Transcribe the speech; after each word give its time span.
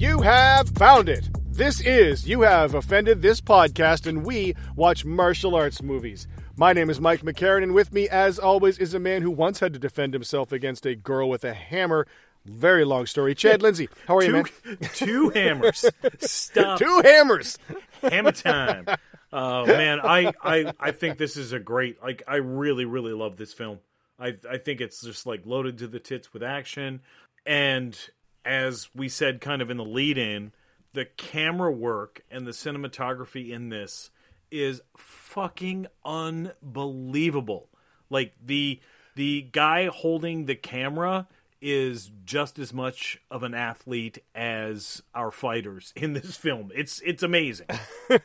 You 0.00 0.22
have 0.22 0.70
found 0.70 1.10
it. 1.10 1.28
This 1.52 1.82
is 1.82 2.26
You 2.26 2.40
Have 2.40 2.74
Offended 2.74 3.20
This 3.20 3.42
Podcast, 3.42 4.06
and 4.06 4.24
we 4.24 4.54
watch 4.74 5.04
martial 5.04 5.54
arts 5.54 5.82
movies. 5.82 6.26
My 6.56 6.72
name 6.72 6.88
is 6.88 7.02
Mike 7.02 7.20
McCarran, 7.20 7.64
and 7.64 7.74
with 7.74 7.92
me, 7.92 8.08
as 8.08 8.38
always, 8.38 8.78
is 8.78 8.94
a 8.94 8.98
man 8.98 9.20
who 9.20 9.30
once 9.30 9.60
had 9.60 9.74
to 9.74 9.78
defend 9.78 10.14
himself 10.14 10.52
against 10.52 10.86
a 10.86 10.94
girl 10.94 11.28
with 11.28 11.44
a 11.44 11.52
hammer. 11.52 12.06
Very 12.46 12.86
long 12.86 13.04
story. 13.04 13.34
Chad 13.34 13.60
Lindsay, 13.62 13.90
how 14.06 14.16
are 14.16 14.24
you, 14.24 14.32
man? 14.32 14.44
two 14.94 15.28
hammers. 15.28 15.84
Stop. 16.20 16.78
Two 16.78 17.02
hammers. 17.04 17.58
Hammer 18.00 18.32
time. 18.32 18.86
Oh 19.34 19.66
man, 19.66 20.00
I, 20.00 20.32
I 20.42 20.72
I 20.80 20.92
think 20.92 21.18
this 21.18 21.36
is 21.36 21.52
a 21.52 21.60
great. 21.60 22.02
Like, 22.02 22.22
I 22.26 22.36
really 22.36 22.86
really 22.86 23.12
love 23.12 23.36
this 23.36 23.52
film. 23.52 23.80
I 24.18 24.32
I 24.50 24.56
think 24.56 24.80
it's 24.80 25.02
just 25.02 25.26
like 25.26 25.44
loaded 25.44 25.76
to 25.76 25.88
the 25.88 26.00
tits 26.00 26.32
with 26.32 26.42
action, 26.42 27.02
and 27.44 27.98
as 28.44 28.88
we 28.94 29.08
said, 29.08 29.40
kind 29.40 29.62
of 29.62 29.70
in 29.70 29.76
the 29.76 29.84
lead 29.84 30.18
in, 30.18 30.52
the 30.92 31.04
camera 31.04 31.70
work 31.70 32.22
and 32.30 32.46
the 32.46 32.52
cinematography 32.52 33.50
in 33.50 33.68
this 33.68 34.10
is 34.50 34.80
fucking 34.96 35.86
unbelievable. 36.04 37.68
Like 38.08 38.34
the 38.44 38.80
the 39.14 39.42
guy 39.52 39.86
holding 39.86 40.46
the 40.46 40.54
camera 40.54 41.28
is 41.60 42.10
just 42.24 42.58
as 42.58 42.72
much 42.72 43.20
of 43.30 43.42
an 43.42 43.54
athlete 43.54 44.18
as 44.34 45.02
our 45.14 45.30
fighters 45.30 45.92
in 45.96 46.14
this 46.14 46.36
film. 46.36 46.70
It's 46.74 47.00
it's 47.04 47.22
amazing. 47.22 47.68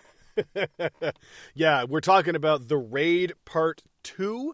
Yeah, 1.54 1.86
we're 1.86 2.02
talking 2.02 2.36
about 2.36 2.68
The 2.68 2.78
Raid 2.78 3.34
Part 3.46 3.84
2. 4.04 4.54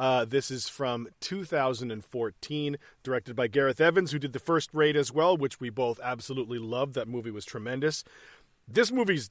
Uh, 0.00 0.24
this 0.24 0.50
is 0.50 0.66
from 0.66 1.06
2014, 1.20 2.78
directed 3.02 3.36
by 3.36 3.46
Gareth 3.46 3.82
Evans, 3.82 4.12
who 4.12 4.18
did 4.18 4.32
the 4.32 4.38
first 4.38 4.70
Raid 4.72 4.96
as 4.96 5.12
well, 5.12 5.36
which 5.36 5.60
we 5.60 5.68
both 5.68 6.00
absolutely 6.02 6.58
loved. 6.58 6.94
That 6.94 7.06
movie 7.06 7.30
was 7.30 7.44
tremendous. 7.44 8.02
This 8.66 8.90
movie's 8.90 9.28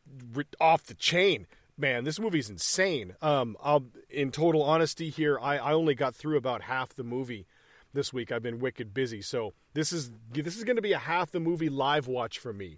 off 0.61 0.83
the 0.83 0.93
chain, 0.93 1.47
man. 1.75 2.03
This 2.03 2.19
movie's 2.19 2.51
insane. 2.51 3.15
Um, 3.19 3.57
I'll, 3.63 3.85
in 4.11 4.29
total 4.29 4.61
honesty, 4.61 5.09
here, 5.09 5.39
I, 5.41 5.57
I 5.57 5.73
only 5.73 5.95
got 5.95 6.13
through 6.13 6.37
about 6.37 6.61
half 6.61 6.93
the 6.93 7.03
movie 7.03 7.47
this 7.91 8.13
week. 8.13 8.31
I've 8.31 8.43
been 8.43 8.59
wicked 8.59 8.93
busy, 8.93 9.23
so 9.23 9.53
this 9.73 9.91
is 9.91 10.11
this 10.31 10.55
is 10.55 10.63
going 10.63 10.75
to 10.75 10.83
be 10.83 10.93
a 10.93 10.99
half 10.99 11.31
the 11.31 11.39
movie 11.39 11.69
live 11.69 12.05
watch 12.05 12.37
for 12.37 12.53
me 12.53 12.77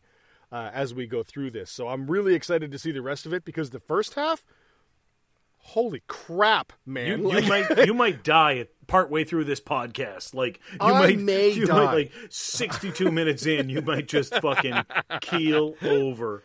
uh, 0.50 0.72
as 0.74 0.94
we 0.94 1.08
go 1.08 1.24
through 1.24 1.52
this. 1.52 1.70
So 1.70 1.90
I'm 1.90 2.08
really 2.08 2.36
excited 2.36 2.72
to 2.72 2.80
see 2.80 2.94
the 2.94 3.02
rest 3.02 3.26
of 3.26 3.34
it 3.34 3.44
because 3.44 3.72
the 3.72 3.82
first 3.82 4.14
half, 4.14 4.46
holy 5.62 6.02
crap, 6.08 6.74
man! 6.86 7.20
you 7.20 7.30
Like- 7.30 7.48
might 7.70 7.86
you 7.88 7.94
might 7.94 8.24
die 8.24 8.58
at 8.58 8.70
partway 8.88 9.24
through 9.24 9.46
this 9.46 9.62
podcast. 9.62 10.34
Like 10.34 10.60
you 10.74 10.78
I 10.82 10.92
might 10.92 11.20
may 11.20 11.50
you 11.50 11.66
die. 11.66 11.74
might 11.86 11.94
like 11.94 12.12
sixty 12.30 12.92
two 12.92 13.12
minutes 13.12 13.46
in, 13.46 13.70
you 13.70 13.82
might 13.82 14.08
just 14.08 14.34
fucking 14.36 14.84
keel 15.22 15.76
over. 15.82 16.44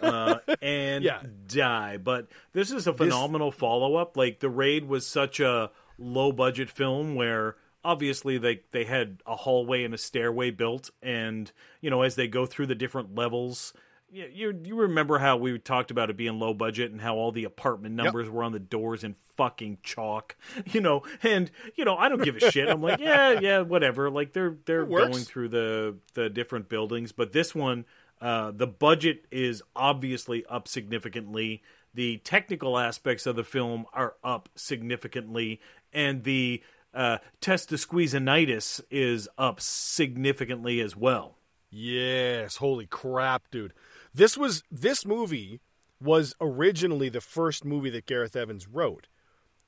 Uh, 0.00 0.36
and 0.62 1.02
Yeah. 1.02 1.20
die. 1.48 1.96
But 1.96 2.28
this 2.52 2.70
is 2.70 2.86
a 2.86 2.92
phenomenal 2.94 3.50
follow 3.50 3.96
up. 3.96 4.16
Like 4.16 4.38
the 4.38 4.48
raid 4.48 4.84
was 4.84 5.04
such 5.06 5.40
a 5.40 5.72
low 5.98 6.30
budget 6.30 6.70
film 6.70 7.16
where 7.16 7.56
obviously 7.84 8.38
they 8.38 8.60
they 8.70 8.84
had 8.84 9.20
a 9.26 9.34
hallway 9.34 9.82
and 9.82 9.92
a 9.92 9.98
stairway 9.98 10.52
built, 10.52 10.90
and 11.02 11.50
you 11.80 11.90
know 11.90 12.02
as 12.02 12.14
they 12.14 12.28
go 12.28 12.46
through 12.46 12.66
the 12.66 12.76
different 12.76 13.16
levels. 13.16 13.72
You, 14.10 14.30
you 14.32 14.60
you 14.64 14.74
remember 14.76 15.18
how 15.18 15.36
we 15.36 15.58
talked 15.58 15.90
about 15.90 16.08
it 16.08 16.16
being 16.16 16.38
low 16.38 16.54
budget 16.54 16.90
and 16.90 17.00
how 17.00 17.16
all 17.16 17.30
the 17.30 17.44
apartment 17.44 17.94
numbers 17.94 18.28
were 18.28 18.42
on 18.42 18.52
the 18.52 18.58
doors 18.58 19.04
in 19.04 19.14
fucking 19.36 19.78
chalk, 19.82 20.36
you 20.66 20.80
know, 20.80 21.02
and 21.22 21.50
you 21.76 21.84
know 21.84 21.96
I 21.96 22.08
don't 22.08 22.22
give 22.22 22.36
a 22.36 22.50
shit. 22.50 22.68
I'm 22.68 22.80
like, 22.80 23.00
yeah, 23.00 23.32
yeah, 23.40 23.60
whatever. 23.60 24.10
Like 24.10 24.32
they're 24.32 24.56
they're 24.64 24.86
going 24.86 25.12
through 25.24 25.48
the 25.48 25.96
the 26.14 26.30
different 26.30 26.68
buildings, 26.70 27.12
but 27.12 27.32
this 27.32 27.54
one, 27.54 27.84
uh, 28.20 28.50
the 28.50 28.66
budget 28.66 29.26
is 29.30 29.62
obviously 29.76 30.44
up 30.46 30.68
significantly. 30.68 31.62
The 31.92 32.18
technical 32.18 32.78
aspects 32.78 33.26
of 33.26 33.36
the 33.36 33.44
film 33.44 33.86
are 33.92 34.14
up 34.24 34.48
significantly, 34.54 35.60
and 35.92 36.24
the 36.24 36.62
uh, 36.94 37.18
testisqueezinitis 37.40 38.80
is 38.90 39.28
up 39.36 39.60
significantly 39.60 40.80
as 40.80 40.96
well. 40.96 41.36
Yes, 41.70 42.56
holy 42.56 42.86
crap, 42.86 43.50
dude. 43.50 43.74
This 44.18 44.36
was 44.36 44.64
this 44.68 45.06
movie 45.06 45.60
was 46.02 46.34
originally 46.40 47.08
the 47.08 47.20
first 47.20 47.64
movie 47.64 47.90
that 47.90 48.06
Gareth 48.06 48.34
Evans 48.34 48.66
wrote. 48.66 49.06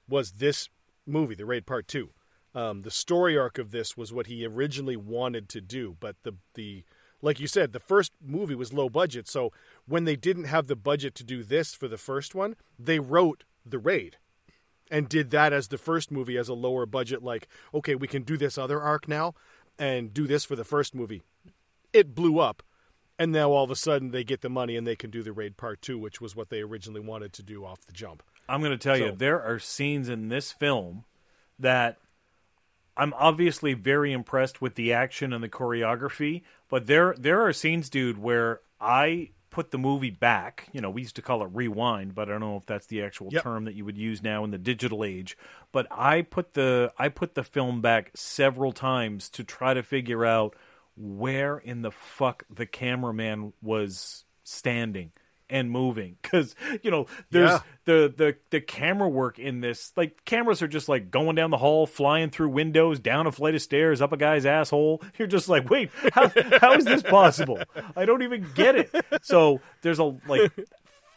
Was 0.09 0.33
this 0.33 0.69
movie, 1.07 1.37
The 1.37 1.47
Raid 1.47 1.67
Part 1.67 1.87
2. 1.87 2.11
Um, 2.57 2.83
the 2.83 2.91
story 2.91 3.39
arc 3.39 3.59
of 3.59 3.71
this 3.71 3.97
was 3.97 4.13
what 4.13 4.27
he 4.27 4.45
originally 4.45 4.97
wanted 4.97 5.49
to 5.51 5.61
do, 5.61 5.97
but 6.01 6.17
the 6.25 6.35
the 6.55 6.83
like 7.23 7.39
you 7.39 7.47
said, 7.47 7.73
the 7.73 7.79
first 7.79 8.11
movie 8.21 8.57
was 8.57 8.73
low 8.73 8.89
budget, 8.89 9.29
so 9.29 9.53
when 9.87 10.03
they 10.03 10.17
didn't 10.17 10.47
have 10.47 10.67
the 10.67 10.75
budget 10.75 11.15
to 11.15 11.23
do 11.23 11.45
this 11.45 11.73
for 11.73 11.87
the 11.87 11.97
first 11.97 12.35
one, 12.35 12.57
they 12.77 12.99
wrote 12.99 13.45
The 13.65 13.79
Raid 13.79 14.17
and 14.91 15.09
did 15.09 15.31
that 15.31 15.53
as 15.53 15.69
the 15.69 15.79
first 15.79 16.11
movie 16.11 16.37
as 16.37 16.49
a 16.49 16.55
lower 16.55 16.87
budget 16.87 17.23
like, 17.23 17.47
okay, 17.73 17.95
we 17.95 18.09
can 18.09 18.25
do 18.25 18.37
this 18.37 18.59
other 18.59 18.81
arc 18.81 19.07
now 19.07 19.33
and 19.79 20.13
do 20.13 20.27
this 20.27 20.45
for 20.45 20.57
the 20.57 20.65
first 20.65 20.93
movie 20.93 21.23
it 21.93 22.15
blew 22.15 22.39
up 22.39 22.63
and 23.21 23.31
now 23.31 23.53
all 23.53 23.63
of 23.63 23.71
a 23.71 23.77
sudden 23.77 24.11
they 24.11 24.25
get 24.25 24.41
the 24.41 24.51
money 24.51 24.77
and 24.77 24.85
they 24.85 24.97
can 24.97 25.11
do 25.11 25.23
the 25.23 25.33
raid 25.33 25.57
part 25.57 25.81
two 25.81 25.97
which 25.97 26.21
was 26.21 26.35
what 26.35 26.51
they 26.51 26.61
originally 26.61 27.01
wanted 27.01 27.33
to 27.33 27.43
do 27.43 27.65
off 27.65 27.81
the 27.87 27.93
jump 27.93 28.25
I'm 28.49 28.61
going 28.61 28.77
to 28.77 28.79
tell 28.79 28.99
you, 28.99 29.13
there 29.13 29.41
are 29.41 29.61
scenes 29.61 30.09
in 30.09 30.29
this 30.29 30.51
film 30.51 31.05
that 31.61 31.99
I'm 32.97 33.15
obviously 33.15 33.75
very 33.75 34.13
impressed 34.13 34.61
with 34.61 34.75
the 34.75 34.93
action 34.93 35.33
and 35.33 35.43
the 35.43 35.49
choreography, 35.49 36.43
but 36.69 36.87
there 36.89 37.15
there 37.17 37.47
are 37.47 37.53
scenes, 37.53 37.89
dude, 37.89 38.19
where 38.19 38.61
I 38.81 39.31
put 39.51 39.71
the 39.71 39.79
movie 39.79 40.11
back. 40.11 40.69
You 40.73 40.81
know, 40.81 40.91
we 40.91 41.03
used 41.03 41.17
to 41.17 41.23
call 41.23 41.43
it 41.45 41.51
rewind, 41.53 42.15
but 42.15 42.29
I 42.29 42.33
don't 42.33 42.41
know 42.41 42.57
if 42.57 42.67
that's 42.67 42.87
the 42.87 43.03
actual 43.03 43.29
Yep. 43.31 43.43
term 43.43 43.65
that 43.67 43.75
you 43.75 43.85
would 43.85 43.97
use 43.97 44.23
now 44.23 44.43
in 44.45 44.51
the 44.51 44.59
digital 44.59 45.05
age. 45.05 45.39
But 45.71 45.87
I 45.91 46.23
put 46.23 46.55
the 46.55 46.93
I 46.99 47.09
put 47.09 47.35
the 47.35 47.45
film 47.45 47.81
back 47.81 48.11
several 48.15 48.73
times 48.73 49.29
to 49.31 49.45
try 49.45 49.75
to 49.75 49.83
figure 49.83 50.27
out 50.27 50.57
where 51.01 51.57
in 51.59 51.83
the 51.83 51.91
fuck 51.91 52.45
the 52.55 52.67
cameraman 52.67 53.53
was 53.63 54.25
standing 54.45 55.13
and 55.49 55.71
moving. 55.71 56.17
Because 56.23 56.55
you 56.83 56.91
know 56.93 57.07
there's 57.31 57.51
Yeah. 57.51 57.61
the 57.87 58.15
the 58.17 58.37
the 58.51 58.61
camera 58.61 59.09
work 59.09 59.39
in 59.39 59.61
this 59.61 59.93
like 59.97 60.25
cameras 60.25 60.63
are 60.63 60.69
just 60.69 60.89
like 60.89 61.11
going 61.11 61.35
down 61.35 61.51
the 61.51 61.57
hall 61.57 61.87
flying 61.87 62.31
through 62.31 62.51
windows 62.51 63.01
down 63.01 63.27
a 63.27 63.33
flight 63.33 63.55
of 63.57 63.63
stairs 63.63 64.01
up 64.01 64.13
a 64.13 64.17
guy's 64.17 64.47
asshole. 64.47 65.03
You're 65.19 65.27
just 65.27 65.49
like 65.49 65.69
wait 65.71 65.91
how, 66.13 66.31
how 66.61 66.75
is 66.75 66.85
this 66.85 67.03
possible? 67.03 67.59
I 67.97 68.05
don't 68.05 68.23
even 68.23 68.47
get 68.55 68.77
it. 68.77 68.91
So 69.23 69.61
there's 69.83 69.99
a 69.99 70.05
like 70.29 70.53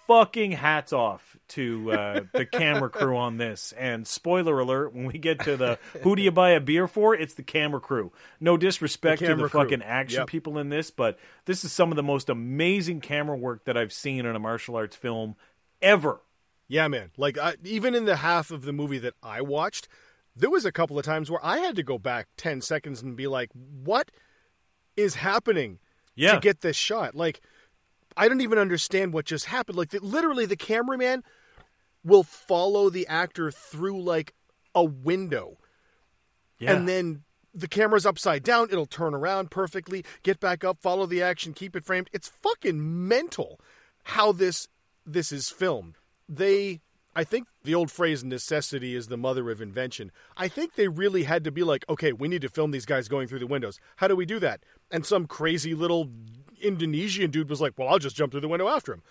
fucking 0.08 0.52
hats 0.52 0.92
off 0.94 1.38
to 1.50 1.92
uh, 1.92 2.22
the 2.34 2.46
camera 2.46 2.90
crew 2.90 3.16
on 3.18 3.38
this 3.38 3.72
and 3.78 4.06
spoiler 4.08 4.60
alert 4.60 4.94
when 4.94 5.06
we 5.06 5.18
get 5.18 5.40
to 5.42 5.56
the 5.58 5.78
who 6.02 6.16
do 6.16 6.22
you 6.22 6.32
buy 6.32 6.52
a 6.52 6.60
beer 6.60 6.88
for 6.88 7.14
it's 7.16 7.36
the 7.36 7.44
camera 7.44 7.80
crew 7.80 8.12
no 8.40 8.58
disrespect 8.58 9.22
The 9.22 9.28
to 9.28 9.36
the 9.36 9.48
crew. 9.50 9.62
fucking 9.64 9.82
action 9.82 10.20
Yep. 10.22 10.28
people 10.28 10.58
in 10.58 10.70
this 10.70 10.92
but 10.92 11.18
this 11.46 11.64
is 11.64 11.72
some 11.72 11.92
of 11.92 11.96
the 11.96 12.04
most 12.04 12.30
amazing 12.30 13.02
camera 13.02 13.38
work 13.38 13.66
that 13.66 13.78
i've 13.78 13.94
seen 13.94 14.26
in 14.26 14.36
a 14.36 14.40
martial 14.40 14.76
arts 14.76 14.96
film 14.96 15.36
ever 15.82 16.22
yeah 16.68 16.88
man 16.88 17.12
like 17.18 17.38
I, 17.38 17.56
even 17.64 17.94
in 17.96 18.06
the 18.06 18.18
half 18.18 18.52
of 18.52 18.64
the 18.64 18.74
movie 18.74 19.00
that 19.00 19.14
i 19.24 19.42
watched 19.42 19.88
there 20.36 20.50
was 20.50 20.66
a 20.66 20.72
couple 20.72 20.98
of 20.98 21.06
times 21.06 21.30
where 21.30 21.44
i 21.46 21.60
had 21.60 21.76
to 21.76 21.84
go 21.84 21.98
back 21.98 22.28
10 22.38 22.62
seconds 22.62 23.02
and 23.02 23.16
be 23.16 23.28
like 23.28 23.50
what 23.54 24.12
is 24.98 25.16
happening 25.16 25.80
Yeah. 26.16 26.34
to 26.36 26.40
get 26.40 26.62
this 26.62 26.76
shot 26.78 27.16
like 27.16 27.42
i 28.18 28.28
don't 28.28 28.42
even 28.42 28.58
understand 28.58 29.14
what 29.14 29.26
just 29.26 29.46
happened 29.46 29.78
like 29.78 29.90
the, 29.90 30.00
literally 30.00 30.46
the 30.46 30.56
cameraman 30.56 31.24
will 32.04 32.24
follow 32.24 32.90
the 32.90 33.08
actor 33.08 33.52
through 33.52 34.02
like 34.02 34.34
a 34.76 34.84
window 34.84 35.58
yeah. 36.60 36.74
and 36.74 36.88
then 36.88 37.24
the 37.54 37.68
camera's 37.68 38.06
upside 38.06 38.44
down 38.44 38.68
it'll 38.72 38.86
turn 38.86 39.14
around 39.14 39.52
perfectly 39.52 40.04
get 40.24 40.40
back 40.40 40.64
up 40.64 40.82
follow 40.82 41.06
the 41.06 41.22
action 41.22 41.54
keep 41.54 41.76
it 41.76 41.86
framed 41.86 42.10
it's 42.12 42.30
fucking 42.42 43.08
mental 43.08 43.60
how 44.04 44.32
this 44.32 44.68
this 45.06 45.32
is 45.32 45.50
filmed 45.50 45.96
they 46.28 46.82
I 47.16 47.24
think 47.24 47.48
the 47.64 47.76
old 47.76 47.92
phrase 47.92 48.24
necessity 48.24 48.96
is 48.96 49.08
the 49.08 49.18
mother 49.18 49.52
of 49.52 49.62
invention. 49.62 50.12
I 50.36 50.48
think 50.48 50.74
they 50.74 50.88
really 50.88 51.24
had 51.24 51.44
to 51.44 51.52
be 51.52 51.64
like, 51.64 51.86
okay, 51.88 52.12
we 52.12 52.28
need 52.28 52.42
to 52.42 52.50
film 52.50 52.72
these 52.72 52.86
guys 52.86 53.08
going 53.08 53.28
through 53.28 53.40
the 53.40 53.48
windows. 53.48 53.80
How 53.98 54.08
do 54.08 54.16
we 54.16 54.26
do 54.26 54.40
that? 54.40 54.64
And 54.90 55.06
some 55.06 55.28
crazy 55.28 55.76
little 55.76 56.10
Indonesian 56.64 57.32
dude 57.32 57.50
was 57.50 57.62
like, 57.62 57.74
well, 57.78 57.88
I'll 57.90 58.00
just 58.00 58.16
jump 58.16 58.32
through 58.32 58.42
the 58.42 58.48
window 58.48 58.68
after 58.68 58.94
him. 58.94 59.04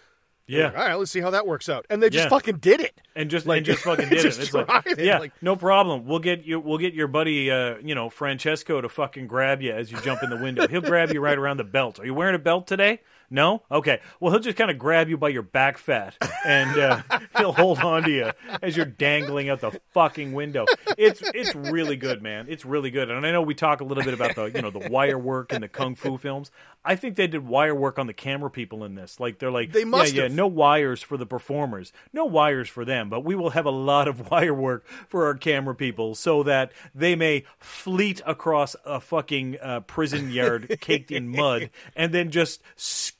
Yeah. 0.48 0.64
Like, 0.66 0.76
All 0.76 0.84
right, 0.84 0.94
let's 0.96 1.10
see 1.12 1.20
how 1.20 1.30
that 1.30 1.46
works 1.46 1.68
out. 1.68 1.86
And 1.88 2.02
they 2.02 2.10
just 2.10 2.24
Yeah. 2.24 2.28
fucking 2.30 2.56
did 2.56 2.80
it. 2.80 3.00
and 3.14 3.30
just 3.30 3.46
Like, 3.46 3.58
and 3.58 3.66
just 3.66 3.82
fucking 3.84 4.08
did 4.10 4.22
just 4.22 4.40
it. 4.40 4.42
It's 4.42 4.52
like, 4.54 4.86
it, 4.86 4.98
yeah, 4.98 5.18
like- 5.18 5.32
no 5.40 5.54
problem. 5.54 6.04
We'll 6.04 6.18
get 6.18 6.44
you. 6.44 6.58
We'll 6.58 6.78
get 6.78 6.94
your 6.94 7.06
buddy, 7.06 7.48
uh, 7.50 7.76
you 7.82 7.94
know, 7.94 8.10
Francesco 8.10 8.80
to 8.80 8.88
fucking 8.88 9.28
grab 9.28 9.62
you 9.62 9.72
as 9.72 9.92
you 9.92 9.98
jump 10.00 10.22
in 10.24 10.30
the 10.30 10.36
window. 10.36 10.66
He'll 10.66 10.80
grab 10.80 11.12
you 11.12 11.20
right 11.20 11.38
around 11.38 11.58
the 11.58 11.64
belt. 11.64 12.00
Are 12.00 12.04
you 12.04 12.12
wearing 12.14 12.34
a 12.34 12.40
belt 12.40 12.66
today? 12.66 13.00
No. 13.32 13.62
Okay. 13.70 14.00
Well, 14.20 14.30
he'll 14.30 14.40
just 14.40 14.58
kind 14.58 14.70
of 14.70 14.78
grab 14.78 15.08
you 15.08 15.16
by 15.16 15.30
your 15.30 15.42
back 15.42 15.78
fat, 15.78 16.14
and 16.44 16.78
uh, 16.78 17.02
he'll 17.38 17.54
hold 17.54 17.78
on 17.78 18.02
to 18.02 18.10
you 18.10 18.30
as 18.60 18.76
you're 18.76 18.84
dangling 18.84 19.48
out 19.48 19.62
the 19.62 19.80
fucking 19.94 20.34
window. 20.34 20.66
It's 20.98 21.22
it's 21.34 21.54
really 21.54 21.96
good, 21.96 22.22
man. 22.22 22.46
It's 22.50 22.66
really 22.66 22.90
good. 22.90 23.10
And 23.10 23.26
I 23.26 23.32
know 23.32 23.40
we 23.40 23.54
talk 23.54 23.80
a 23.80 23.84
little 23.84 24.04
bit 24.04 24.12
about 24.12 24.36
the 24.36 24.44
you 24.44 24.60
know 24.60 24.70
the 24.70 24.90
wire 24.90 25.18
work 25.18 25.52
in 25.52 25.62
the 25.62 25.68
kung 25.68 25.94
fu 25.94 26.18
films. 26.18 26.50
I 26.84 26.96
think 26.96 27.16
they 27.16 27.26
did 27.26 27.46
wire 27.46 27.74
work 27.74 27.98
on 27.98 28.06
the 28.06 28.12
camera 28.12 28.50
people 28.50 28.84
in 28.84 28.96
this. 28.96 29.18
Like 29.18 29.38
they're 29.38 29.50
like 29.50 29.72
They 29.72 29.84
must 29.84 30.12
yeah, 30.12 30.24
yeah, 30.24 30.28
no 30.28 30.46
wires 30.46 31.00
for 31.00 31.16
the 31.16 31.26
performers, 31.26 31.92
no 32.12 32.26
wires 32.26 32.68
for 32.68 32.84
them, 32.84 33.08
but 33.08 33.24
we 33.24 33.34
will 33.34 33.50
have 33.50 33.66
a 33.66 33.70
lot 33.70 34.08
of 34.08 34.30
wire 34.30 34.54
work 34.54 34.86
for 35.08 35.26
our 35.26 35.34
camera 35.34 35.74
people 35.74 36.14
so 36.14 36.42
that 36.42 36.72
they 36.94 37.14
may 37.14 37.44
fleet 37.58 38.20
across 38.26 38.76
a 38.84 39.00
fucking 39.00 39.56
uh, 39.62 39.80
prison 39.80 40.30
yard 40.30 40.78
caked 40.80 41.10
in 41.10 41.28
mud 41.28 41.70
and 41.96 42.12
then 42.12 42.30
just 42.30 42.60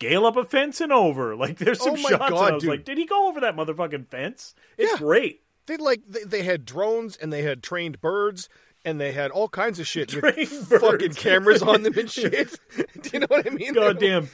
scale 0.06 0.26
up 0.26 0.36
a 0.36 0.44
fence 0.44 0.80
and 0.80 0.92
over. 0.92 1.34
Like 1.42 1.58
there's 1.58 1.80
some 1.80 1.94
Oh 1.94 1.96
my 1.96 2.10
shots, 2.10 2.30
God, 2.30 2.50
I 2.50 2.54
was 2.54 2.62
dude. 2.62 2.70
like, 2.70 2.84
did 2.84 2.98
he 2.98 3.06
go 3.06 3.28
over 3.28 3.40
that 3.40 3.56
motherfucking 3.56 4.08
fence? 4.08 4.54
It's 4.78 4.92
Yeah. 4.92 4.98
great. 4.98 5.42
They 5.66 5.76
like 5.76 6.02
they, 6.08 6.24
they 6.24 6.42
had 6.42 6.64
drones 6.64 7.16
and 7.16 7.32
they 7.32 7.42
had 7.42 7.62
trained 7.62 8.00
birds 8.00 8.48
and 8.84 9.00
they 9.00 9.12
had 9.12 9.30
all 9.30 9.48
kinds 9.48 9.78
of 9.78 9.86
shit 9.86 10.10
fucking 10.80 11.12
cameras 11.14 11.62
on 11.62 11.84
them 11.84 11.96
and 11.96 12.10
shit. 12.18 12.58
Do 13.00 13.10
you 13.12 13.20
know 13.20 13.26
what 13.28 13.46
I 13.46 13.50
mean? 13.50 13.72
Goddamn 13.74 14.26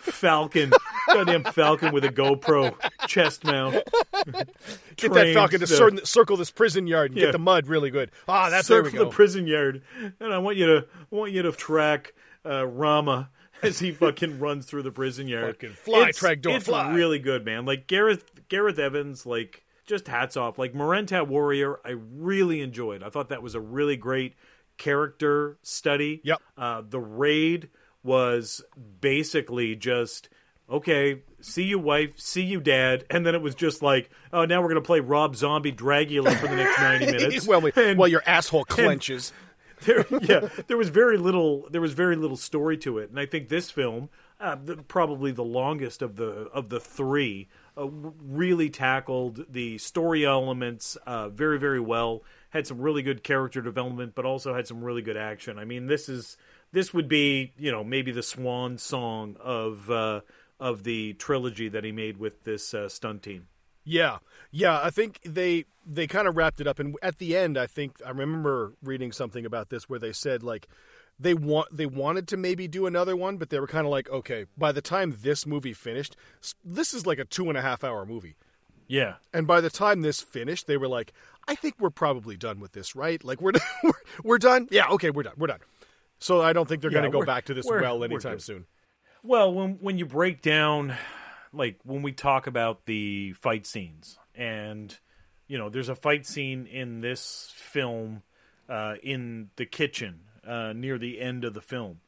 Falcon, 0.00 0.72
goddamn 1.08 1.44
Falcon 1.44 1.92
with 1.92 2.04
a 2.04 2.08
GoPro 2.08 2.74
chest 3.06 3.44
mount. 3.44 3.74
Get 4.96 5.12
that 5.12 5.32
falcon 5.34 5.60
to 5.60 5.86
uh, 5.86 6.04
circle 6.04 6.36
this 6.36 6.50
prison 6.50 6.86
yard 6.88 7.12
and 7.12 7.20
Yeah. 7.20 7.26
get 7.26 7.32
the 7.32 7.38
mud 7.38 7.68
really 7.68 7.90
good. 7.90 8.10
Ah, 8.28 8.50
that's 8.50 8.66
circle 8.68 8.90
there 8.90 8.92
we 8.92 8.98
go. 8.98 9.04
the 9.10 9.14
prison 9.14 9.46
yard, 9.46 9.82
and 10.20 10.32
I 10.32 10.38
want 10.38 10.56
you 10.56 10.66
to 10.66 10.86
I 11.12 11.14
want 11.14 11.30
you 11.32 11.42
to 11.42 11.52
track 11.52 12.14
uh, 12.44 12.66
Rama 12.66 13.30
as 13.62 13.78
he 13.78 13.92
fucking 13.92 14.38
runs 14.38 14.66
through 14.66 14.82
the 14.82 14.90
prison 14.92 15.28
yard. 15.28 15.56
Fucking 15.56 15.74
fly, 15.74 16.08
it's, 16.08 16.22
it's 16.22 16.66
fly. 16.66 16.94
really 16.94 17.18
good, 17.18 17.44
man. 17.44 17.64
Like 17.64 17.86
Gareth 17.86 18.48
Gareth 18.48 18.78
Evans, 18.78 19.24
like 19.26 19.64
just 19.86 20.08
hats 20.08 20.36
off. 20.36 20.58
Like 20.58 20.72
Merantau 20.74 21.26
Warrior, 21.26 21.78
I 21.84 21.90
really 21.90 22.60
enjoyed. 22.60 23.02
I 23.02 23.08
thought 23.10 23.28
that 23.28 23.42
was 23.42 23.54
a 23.54 23.60
really 23.60 23.96
great 23.96 24.34
character 24.78 25.58
study. 25.62 26.20
Yep. 26.24 26.38
Uh, 26.56 26.82
the 26.88 27.00
raid 27.00 27.68
was 28.02 28.62
basically 29.00 29.76
just 29.76 30.28
okay. 30.68 31.22
See 31.40 31.64
you, 31.64 31.78
wife. 31.78 32.18
See 32.18 32.42
you, 32.42 32.60
dad. 32.60 33.04
And 33.10 33.26
then 33.26 33.34
it 33.34 33.42
was 33.42 33.54
just 33.54 33.82
like, 33.82 34.10
oh, 34.32 34.46
now 34.46 34.62
we're 34.62 34.68
gonna 34.68 34.80
play 34.80 35.00
Rob 35.00 35.36
Zombie 35.36 35.72
Dragula 35.72 36.34
for 36.38 36.48
the 36.48 36.56
next 36.56 36.78
ninety 36.80 37.06
minutes. 37.12 37.46
well, 37.46 37.60
we, 37.60 37.70
And- 37.76 37.98
well, 37.98 38.08
your 38.08 38.22
asshole 38.26 38.64
clenches. 38.64 39.32
There, 39.84 40.06
yeah, 40.22 40.48
there 40.66 40.76
was 40.76 40.88
very 40.88 41.16
little. 41.16 41.66
There 41.70 41.80
was 41.80 41.92
very 41.92 42.16
little 42.16 42.36
story 42.36 42.76
to 42.78 42.98
it, 42.98 43.10
and 43.10 43.18
I 43.18 43.26
think 43.26 43.48
this 43.48 43.70
film, 43.70 44.08
uh, 44.40 44.56
the, 44.62 44.76
probably 44.76 45.32
the 45.32 45.44
longest 45.44 46.02
of 46.02 46.16
the 46.16 46.48
of 46.52 46.68
the 46.68 46.80
three, 46.80 47.48
uh, 47.76 47.86
really 47.88 48.70
tackled 48.70 49.46
the 49.48 49.78
story 49.78 50.24
elements 50.24 50.96
uh, 51.06 51.28
very 51.28 51.58
very 51.58 51.80
well. 51.80 52.22
Had 52.50 52.66
some 52.66 52.80
really 52.80 53.02
good 53.02 53.24
character 53.24 53.60
development, 53.60 54.14
but 54.14 54.24
also 54.24 54.54
had 54.54 54.66
some 54.66 54.82
really 54.82 55.02
good 55.02 55.16
action. 55.16 55.58
I 55.58 55.64
mean, 55.64 55.86
this 55.86 56.08
is 56.08 56.36
this 56.72 56.92
would 56.92 57.08
be 57.08 57.52
you 57.58 57.70
know 57.70 57.84
maybe 57.84 58.12
the 58.12 58.22
swan 58.22 58.78
song 58.78 59.36
of 59.40 59.90
uh, 59.90 60.20
of 60.60 60.84
the 60.84 61.14
trilogy 61.14 61.68
that 61.68 61.84
he 61.84 61.92
made 61.92 62.18
with 62.18 62.44
this 62.44 62.74
uh, 62.74 62.88
stunt 62.88 63.22
team. 63.22 63.48
Yeah, 63.84 64.18
yeah. 64.50 64.80
I 64.82 64.90
think 64.90 65.20
they 65.24 65.64
they 65.86 66.06
kind 66.06 66.26
of 66.26 66.36
wrapped 66.36 66.60
it 66.60 66.66
up, 66.66 66.78
and 66.78 66.96
at 67.02 67.18
the 67.18 67.36
end, 67.36 67.58
I 67.58 67.66
think 67.66 67.96
I 68.04 68.10
remember 68.10 68.74
reading 68.82 69.12
something 69.12 69.44
about 69.44 69.68
this 69.68 69.88
where 69.88 69.98
they 69.98 70.12
said 70.12 70.42
like 70.42 70.68
they 71.18 71.34
want 71.34 71.76
they 71.76 71.86
wanted 71.86 72.26
to 72.28 72.36
maybe 72.36 72.66
do 72.66 72.86
another 72.86 73.14
one, 73.16 73.36
but 73.36 73.50
they 73.50 73.60
were 73.60 73.66
kind 73.66 73.86
of 73.86 73.90
like, 73.90 74.08
okay, 74.10 74.46
by 74.56 74.72
the 74.72 74.80
time 74.82 75.16
this 75.20 75.46
movie 75.46 75.74
finished, 75.74 76.16
this 76.64 76.94
is 76.94 77.06
like 77.06 77.18
a 77.18 77.24
two 77.24 77.48
and 77.48 77.58
a 77.58 77.62
half 77.62 77.84
hour 77.84 78.06
movie, 78.06 78.36
Yeah, 78.86 79.16
and 79.32 79.46
by 79.46 79.60
the 79.60 79.70
time 79.70 80.02
this 80.02 80.20
finished, 80.22 80.66
they 80.66 80.76
were 80.76 80.88
like, 80.88 81.12
I 81.46 81.54
think 81.54 81.74
we're 81.78 81.90
probably 81.90 82.36
done 82.36 82.60
with 82.60 82.72
this, 82.72 82.96
right? 82.96 83.22
Like 83.22 83.40
we're 83.40 83.52
we're, 83.84 83.92
we're 84.24 84.38
done. 84.38 84.68
Yeah, 84.70 84.88
okay, 84.90 85.10
we're 85.10 85.24
done. 85.24 85.34
We're 85.36 85.48
done. 85.48 85.60
So 86.18 86.40
I 86.40 86.52
don't 86.54 86.68
think 86.68 86.80
they're 86.80 86.90
Yeah, 86.90 87.00
going 87.00 87.04
to 87.04 87.10
go 87.10 87.22
back 87.22 87.44
to 87.46 87.54
this 87.54 87.66
well 87.66 88.02
anytime 88.02 88.38
soon. 88.38 88.66
Well, 89.22 89.52
when 89.52 89.74
when 89.80 89.98
you 89.98 90.06
break 90.06 90.42
down, 90.42 90.96
like 91.54 91.78
when 91.84 92.02
we 92.02 92.12
talk 92.12 92.46
about 92.46 92.84
the 92.86 93.32
fight 93.34 93.66
scenes, 93.66 94.18
and 94.34 94.96
you 95.46 95.58
know, 95.58 95.68
there's 95.68 95.88
a 95.88 95.94
fight 95.94 96.26
scene 96.26 96.66
in 96.66 97.00
this 97.00 97.52
film 97.56 98.22
uh, 98.68 98.94
in 99.02 99.50
the 99.56 99.66
kitchen 99.66 100.20
uh, 100.46 100.72
near 100.74 100.98
the 100.98 101.20
end 101.20 101.44
of 101.44 101.54
the 101.54 101.60
film. 101.60 102.00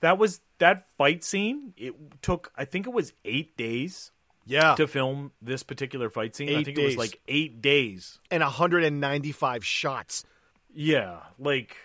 That 0.00 0.16
was 0.18 0.40
that 0.58 0.86
fight 0.96 1.24
scene. 1.24 1.74
It 1.76 1.94
took, 2.22 2.52
I 2.56 2.64
think 2.64 2.86
it 2.86 2.92
was 2.92 3.12
eight 3.24 3.56
days 3.56 4.12
Yeah, 4.46 4.76
to 4.76 4.86
film 4.86 5.32
this 5.42 5.64
particular 5.64 6.08
fight 6.08 6.36
scene. 6.36 6.50
I 6.50 6.52
Eight 6.60 6.66
think 6.66 6.78
it 6.78 6.84
was 6.84 6.96
like 6.96 7.20
eight 7.26 7.60
days. 7.60 8.20
and 8.30 8.40
195 8.42 9.64
shots. 9.64 10.24
Yeah, 10.72 11.18
like 11.38 11.76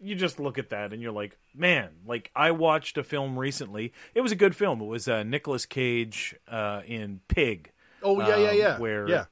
you 0.00 0.14
just 0.14 0.40
look 0.40 0.56
at 0.58 0.70
that 0.70 0.92
and 0.94 1.02
you're 1.02 1.12
like, 1.12 1.36
man, 1.58 1.90
like 2.06 2.30
I 2.34 2.50
watched 2.50 2.96
a 2.98 3.04
film 3.04 3.38
recently. 3.38 3.92
It 4.14 4.20
was 4.20 4.32
a 4.32 4.36
good 4.36 4.54
film. 4.54 4.80
It 4.80 4.86
was 4.86 5.08
uh, 5.08 5.22
Nicolas 5.22 5.66
Cage 5.66 6.34
uh, 6.46 6.82
in 6.86 7.20
Pig. 7.28 7.72
Oh 8.02 8.20
yeah, 8.20 8.36
yeah, 8.36 8.50
um, 8.50 8.56
yeah. 8.56 8.78
Where 8.78 9.08
yeah. 9.08 9.24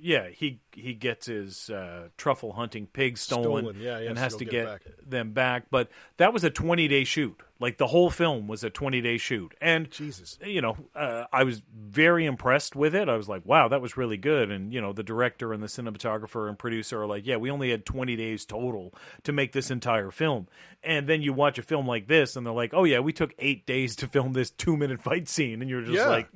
Yeah, 0.00 0.28
he 0.28 0.60
he 0.72 0.94
gets 0.94 1.26
his 1.26 1.70
uh, 1.70 2.08
truffle 2.16 2.52
hunting 2.52 2.86
pigs 2.86 3.20
stolen, 3.20 3.64
Stolen, 3.64 3.80
yeah, 3.80 3.98
and 3.98 4.18
has 4.18 4.36
to 4.36 4.44
get 4.44 4.50
get, 4.50 4.64
back. 4.66 4.82
them 5.06 5.32
back. 5.32 5.64
But 5.70 5.88
that 6.18 6.32
was 6.32 6.44
a 6.44 6.50
20 6.50 6.86
day 6.88 7.04
shoot. 7.04 7.40
Like 7.58 7.78
the 7.78 7.86
whole 7.86 8.10
film 8.10 8.48
was 8.48 8.62
a 8.62 8.68
20 8.68 9.00
day 9.00 9.16
shoot, 9.16 9.54
and 9.62 9.90
Jesus. 9.90 10.38
you 10.44 10.60
know, 10.60 10.76
uh, 10.94 11.24
I 11.32 11.44
was 11.44 11.62
very 11.74 12.26
impressed 12.26 12.76
with 12.76 12.94
it. 12.94 13.08
I 13.08 13.16
was 13.16 13.28
like, 13.30 13.46
wow, 13.46 13.68
that 13.68 13.80
was 13.80 13.96
really 13.96 14.18
good. 14.18 14.50
And, 14.50 14.74
you 14.74 14.80
know, 14.82 14.92
the 14.92 15.02
director 15.02 15.54
and 15.54 15.62
the 15.62 15.66
cinematographer 15.66 16.48
and 16.50 16.58
producer 16.58 17.00
are 17.00 17.06
like, 17.06 17.26
yeah, 17.26 17.36
we 17.36 17.50
only 17.50 17.70
had 17.70 17.86
20 17.86 18.14
days 18.14 18.44
total 18.44 18.92
to 19.22 19.32
make 19.32 19.52
this 19.52 19.70
entire 19.70 20.10
film. 20.10 20.48
And 20.82 21.08
then 21.08 21.22
you 21.22 21.32
watch 21.32 21.58
a 21.58 21.62
film 21.62 21.86
like 21.86 22.08
this 22.08 22.36
and 22.36 22.44
they're 22.46 22.52
like, 22.52 22.74
oh, 22.74 22.84
yeah, 22.84 22.98
we 23.00 23.14
took 23.14 23.32
eight 23.38 23.64
days 23.66 23.96
to 23.96 24.06
film 24.06 24.34
this 24.34 24.50
two 24.50 24.76
minute 24.76 25.00
fight 25.00 25.26
scene. 25.26 25.62
And 25.62 25.70
you're 25.70 25.80
just 25.80 25.92
Yeah. 25.94 26.08
like, 26.08 26.28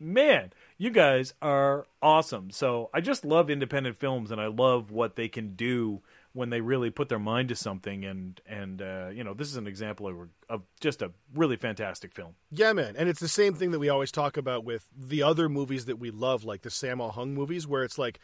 man, 0.00 0.52
you 0.78 0.90
guys 0.90 1.34
are 1.40 1.86
awesome. 2.02 2.50
So 2.50 2.90
I 2.92 3.00
just 3.00 3.24
love 3.24 3.50
independent 3.50 3.98
films 3.98 4.30
and 4.30 4.40
I 4.40 4.46
love 4.46 4.90
what 4.90 5.16
they 5.16 5.28
can 5.28 5.54
do 5.54 6.02
when 6.32 6.50
they 6.50 6.60
really 6.60 6.90
put 6.90 7.08
their 7.08 7.18
mind 7.20 7.48
to 7.50 7.54
something 7.54 8.04
and 8.04 8.40
and 8.44 8.82
uh, 8.82 9.08
you 9.12 9.22
know 9.22 9.34
this 9.34 9.46
is 9.48 9.56
an 9.56 9.68
example 9.68 10.08
of, 10.08 10.16
of 10.48 10.62
just 10.80 11.00
a 11.00 11.12
really 11.32 11.56
fantastic 11.56 12.12
film 12.12 12.34
Yeah, 12.50 12.72
man. 12.72 12.96
And 12.98 13.08
it's 13.08 13.20
the 13.20 13.28
same 13.28 13.54
thing 13.54 13.70
that 13.70 13.78
we 13.78 13.88
always 13.88 14.10
talk 14.10 14.36
about 14.36 14.64
with 14.64 14.88
the 14.96 15.22
other 15.22 15.48
movies 15.48 15.84
that 15.84 16.00
we 16.00 16.10
love, 16.10 16.44
like 16.44 16.62
the 16.62 16.70
Sammo 16.70 17.12
Hung 17.12 17.34
movies, 17.34 17.68
where 17.68 17.84
it's 17.84 17.98
like, 17.98 18.18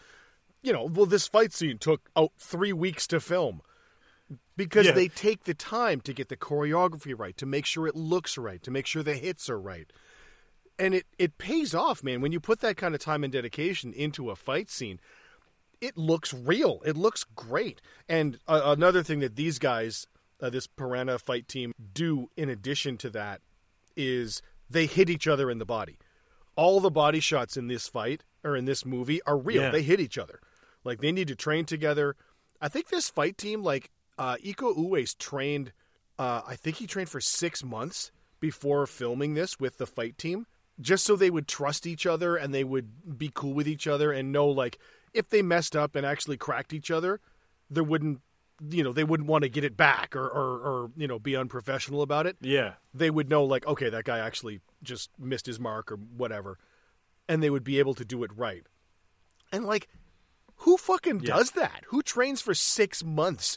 you 0.60 0.72
know, 0.72 0.84
well, 0.84 1.06
this 1.06 1.28
fight 1.28 1.52
scene 1.52 1.78
took 1.78 2.10
out 2.16 2.32
three 2.36 2.72
weeks 2.72 3.06
to 3.06 3.20
film 3.20 3.60
because 4.56 4.86
Yeah. 4.86 4.92
they 4.92 5.06
take 5.08 5.44
the 5.44 5.54
time 5.54 6.00
to 6.02 6.12
get 6.12 6.28
the 6.28 6.36
choreography 6.36 7.16
right, 7.16 7.36
to 7.36 7.46
make 7.46 7.64
sure 7.64 7.86
it 7.86 7.94
looks 7.96 8.36
right, 8.36 8.60
to 8.64 8.72
make 8.72 8.86
sure 8.86 9.02
the 9.04 9.14
hits 9.14 9.48
are 9.48 9.60
right. 9.60 9.90
And 10.80 10.94
it, 10.94 11.06
it 11.18 11.38
pays 11.38 11.74
off, 11.74 12.02
man. 12.02 12.20
When 12.20 12.32
you 12.32 12.40
put 12.40 12.60
that 12.60 12.76
kind 12.76 12.94
of 12.94 13.00
time 13.00 13.22
and 13.22 13.32
dedication 13.32 13.92
into 13.92 14.30
a 14.30 14.34
fight 14.36 14.70
scene, 14.70 14.98
it 15.80 15.96
looks 15.96 16.34
real. 16.34 16.80
It 16.84 16.96
looks 16.96 17.24
great. 17.36 17.80
And 18.08 18.38
uh, 18.48 18.74
another 18.76 19.02
thing 19.02 19.20
that 19.20 19.36
these 19.36 19.58
guys, 19.58 20.06
uh, 20.40 20.50
this 20.50 20.66
Piranha 20.66 21.18
fight 21.18 21.46
team, 21.48 21.72
do 21.92 22.30
in 22.36 22.48
addition 22.48 22.96
to 22.98 23.10
that 23.10 23.42
is 23.96 24.42
they 24.68 24.86
hit 24.86 25.10
each 25.10 25.28
other 25.28 25.50
in 25.50 25.58
the 25.58 25.66
body. 25.66 25.98
All 26.56 26.80
the 26.80 26.90
body 26.90 27.20
shots 27.20 27.56
in 27.56 27.68
this 27.68 27.86
fight 27.86 28.24
or 28.42 28.56
in 28.56 28.64
this 28.64 28.84
movie 28.84 29.20
are 29.26 29.36
real. 29.36 29.62
Yeah. 29.62 29.70
They 29.70 29.82
hit 29.82 30.00
each 30.00 30.18
other. 30.18 30.40
Like 30.84 31.00
they 31.00 31.12
need 31.12 31.28
to 31.28 31.36
train 31.36 31.64
together. 31.66 32.16
I 32.60 32.68
think 32.68 32.88
this 32.88 33.10
fight 33.10 33.36
team, 33.38 33.62
like 33.62 33.90
uh, 34.18 34.36
Iko 34.36 34.76
Uwais 34.76 35.16
trained. 35.16 35.72
Uh, 36.18 36.42
I 36.46 36.56
think 36.56 36.76
he 36.76 36.86
trained 36.86 37.08
for 37.08 37.20
six 37.20 37.64
months 37.64 38.12
before 38.40 38.86
filming 38.86 39.34
this 39.34 39.58
with 39.58 39.78
the 39.78 39.86
fight 39.86 40.18
team, 40.18 40.46
just 40.80 41.04
so 41.04 41.16
they 41.16 41.30
would 41.30 41.46
trust 41.48 41.86
each 41.86 42.06
other 42.06 42.36
and 42.36 42.52
they 42.54 42.64
would 42.64 43.18
be 43.18 43.30
cool 43.34 43.52
with 43.54 43.68
each 43.68 43.86
other 43.86 44.12
and 44.12 44.32
know 44.32 44.46
like 44.46 44.78
if 45.12 45.28
they 45.28 45.42
messed 45.42 45.74
up 45.76 45.94
and 45.96 46.06
actually 46.06 46.36
cracked 46.36 46.72
each 46.72 46.90
other, 46.90 47.20
there 47.68 47.84
wouldn't 47.84 48.20
you 48.68 48.84
know 48.84 48.92
they 48.92 49.04
wouldn't 49.04 49.28
want 49.28 49.42
to 49.42 49.48
get 49.48 49.64
it 49.64 49.74
back 49.76 50.14
or, 50.14 50.26
or 50.28 50.58
or 50.58 50.90
you 50.96 51.06
know 51.08 51.18
be 51.18 51.34
unprofessional 51.34 52.02
about 52.02 52.26
it 52.26 52.36
yeah 52.42 52.74
they 52.92 53.08
would 53.08 53.30
know 53.30 53.42
like 53.42 53.66
okay 53.66 53.88
that 53.88 54.04
guy 54.04 54.18
actually 54.18 54.60
just 54.82 55.08
missed 55.18 55.46
his 55.46 55.58
mark 55.58 55.90
or 55.90 55.96
whatever 55.96 56.58
and 57.26 57.42
they 57.42 57.48
would 57.48 57.64
be 57.64 57.78
able 57.78 57.94
to 57.94 58.04
do 58.04 58.22
it 58.22 58.30
right 58.36 58.64
And 59.50 59.64
like, 59.64 59.88
who 60.56 60.76
fucking 60.76 61.20
does 61.20 61.52
that? 61.52 61.84
Who 61.88 62.02
trains 62.02 62.42
for 62.42 62.52
six 62.52 63.02
months 63.02 63.56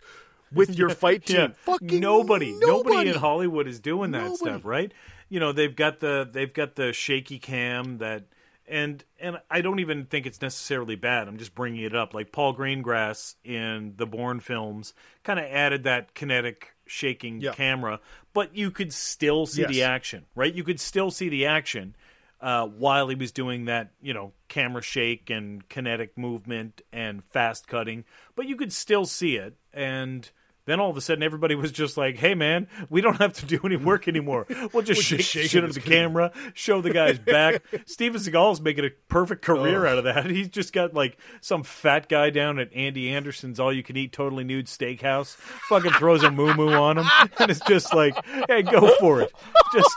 with 0.53 0.77
your 0.77 0.89
fight 1.03 1.25
team? 1.25 1.35
Yeah, 1.37 1.47
Fucking 1.65 1.99
nobody, 1.99 2.53
nobody. 2.57 3.09
in 3.09 3.15
Hollywood 3.17 3.67
is 3.67 3.81
doing 3.81 4.11
that 4.11 4.23
Nobody. 4.23 4.37
stuff, 4.37 4.63
right? 4.63 4.93
You 5.29 5.39
know, 5.39 5.51
they've 5.51 5.75
got 5.75 5.99
the 5.99 6.27
they've 6.31 6.53
got 6.53 6.75
the 6.75 6.93
shaky 6.93 7.39
cam 7.39 7.97
that, 7.99 8.25
and 8.67 9.03
and 9.19 9.39
I 9.49 9.61
don't 9.61 9.79
even 9.79 10.05
think 10.05 10.25
it's 10.25 10.41
necessarily 10.41 10.95
bad. 10.95 11.27
I'm 11.27 11.37
just 11.37 11.55
bringing 11.55 11.83
it 11.83 11.95
up. 11.95 12.13
Like 12.13 12.31
Paul 12.31 12.55
Greengrass 12.55 13.35
in 13.43 13.93
the 13.97 14.05
Bourne 14.05 14.39
films, 14.39 14.93
kind 15.23 15.39
of 15.39 15.45
added 15.45 15.83
that 15.83 16.13
kinetic 16.13 16.73
shaking 16.85 17.41
Yeah. 17.41 17.51
camera, 17.51 17.99
but 18.33 18.55
you 18.55 18.69
could 18.69 18.93
still 18.93 19.45
see 19.45 19.63
the 19.65 19.83
action, 19.83 20.25
right? 20.35 20.53
You 20.53 20.63
could 20.63 20.79
still 20.79 21.11
see 21.11 21.29
the 21.29 21.45
action. 21.45 21.95
Uh, 22.41 22.67
while 22.67 23.07
he 23.07 23.15
was 23.15 23.31
doing 23.31 23.65
that, 23.65 23.91
you 24.01 24.13
know, 24.13 24.33
camera 24.49 24.81
shake 24.81 25.29
and 25.29 25.69
kinetic 25.69 26.17
movement 26.17 26.81
and 26.91 27.23
fast 27.23 27.67
cutting, 27.69 28.03
but 28.35 28.45
you 28.49 28.57
could 28.57 28.73
still 28.73 29.05
see 29.05 29.37
it. 29.37 29.55
And 29.73 30.29
then 30.65 30.79
all 30.79 30.89
of 30.89 30.97
a 30.97 31.01
sudden, 31.01 31.23
everybody 31.23 31.55
was 31.55 31.71
just 31.71 31.97
like, 31.97 32.17
"Hey, 32.17 32.35
man, 32.35 32.67
we 32.89 33.01
don't 33.01 33.17
have 33.17 33.33
to 33.33 33.45
do 33.45 33.59
any 33.63 33.75
work 33.75 34.07
anymore. 34.07 34.45
We'll 34.73 34.83
just 34.83 35.01
shake 35.03 35.21
shake 35.21 35.49
shit 35.49 35.73
the 35.73 35.79
camera, 35.81 36.31
show 36.53 36.81
the 36.81 36.91
guy's 36.91 37.19
back." 37.19 37.61
Steven 37.85 38.19
Seagal's 38.21 38.61
making 38.61 38.85
a 38.85 38.89
perfect 39.09 39.43
career 39.43 39.85
out 39.85 39.97
of 39.97 40.03
that. 40.05 40.25
He's 40.29 40.49
just 40.49 40.73
got 40.73 40.93
like 40.93 41.17
some 41.41 41.63
fat 41.63 42.07
guy 42.09 42.29
down 42.29 42.59
at 42.59 42.73
Andy 42.73 43.09
Anderson's 43.09 43.59
all-you-can-eat 43.59 44.11
totally 44.13 44.43
nude 44.43 44.67
steakhouse, 44.67 45.35
fucking 45.35 45.91
throws 45.91 46.23
a 46.23 46.31
moo 46.31 46.53
moo 46.53 46.71
on 46.73 46.97
him, 46.97 47.05
and 47.39 47.51
it's 47.51 47.59
just 47.61 47.93
like, 47.93 48.15
"Hey, 48.47 48.61
go 48.63 48.93
for 48.99 49.21
it." 49.21 49.31
Just 49.73 49.95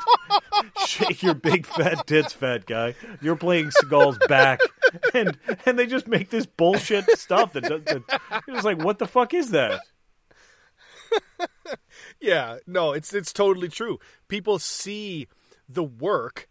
shake 0.87 1.23
your 1.23 1.35
big 1.35 1.67
fat 1.67 2.07
tits, 2.07 2.33
fat 2.33 2.67
guy. 2.67 2.95
You're 3.21 3.37
playing 3.37 3.71
Seagal's 3.71 4.19
back, 4.29 4.61
and 5.15 5.37
and 5.65 5.79
they 5.79 5.87
just 5.87 6.07
make 6.07 6.31
this 6.31 6.47
bullshit 6.47 7.05
stuff 7.19 7.53
that, 7.53 7.65
does- 7.65 7.83
that 7.85 8.21
you're 8.47 8.63
like, 8.63 8.79
what 8.83 8.99
the 8.99 9.07
fuck 9.07 9.35
is 9.35 9.51
that? 9.51 9.81
Yeah, 12.21 12.59
no, 12.67 12.93
it's 12.93 13.13
it's 13.13 13.33
totally 13.33 13.69
true. 13.69 13.99
People 14.29 14.59
see 14.59 15.27
the 15.69 15.83
work 15.83 16.49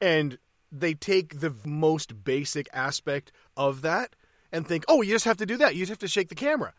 and 0.00 0.38
they 0.70 0.94
take 0.94 1.40
the 1.40 1.54
most 1.64 2.24
basic 2.24 2.68
aspect 2.72 3.32
of 3.56 3.82
that 3.82 4.14
and 4.52 4.66
think, 4.66 4.84
"Oh, 4.88 5.02
you 5.02 5.12
just 5.12 5.24
have 5.24 5.38
to 5.38 5.46
do 5.46 5.56
that. 5.58 5.74
You 5.74 5.80
just 5.82 5.90
have 5.90 5.98
to 6.00 6.08
shake 6.08 6.28
the 6.28 6.34
camera." 6.34 6.74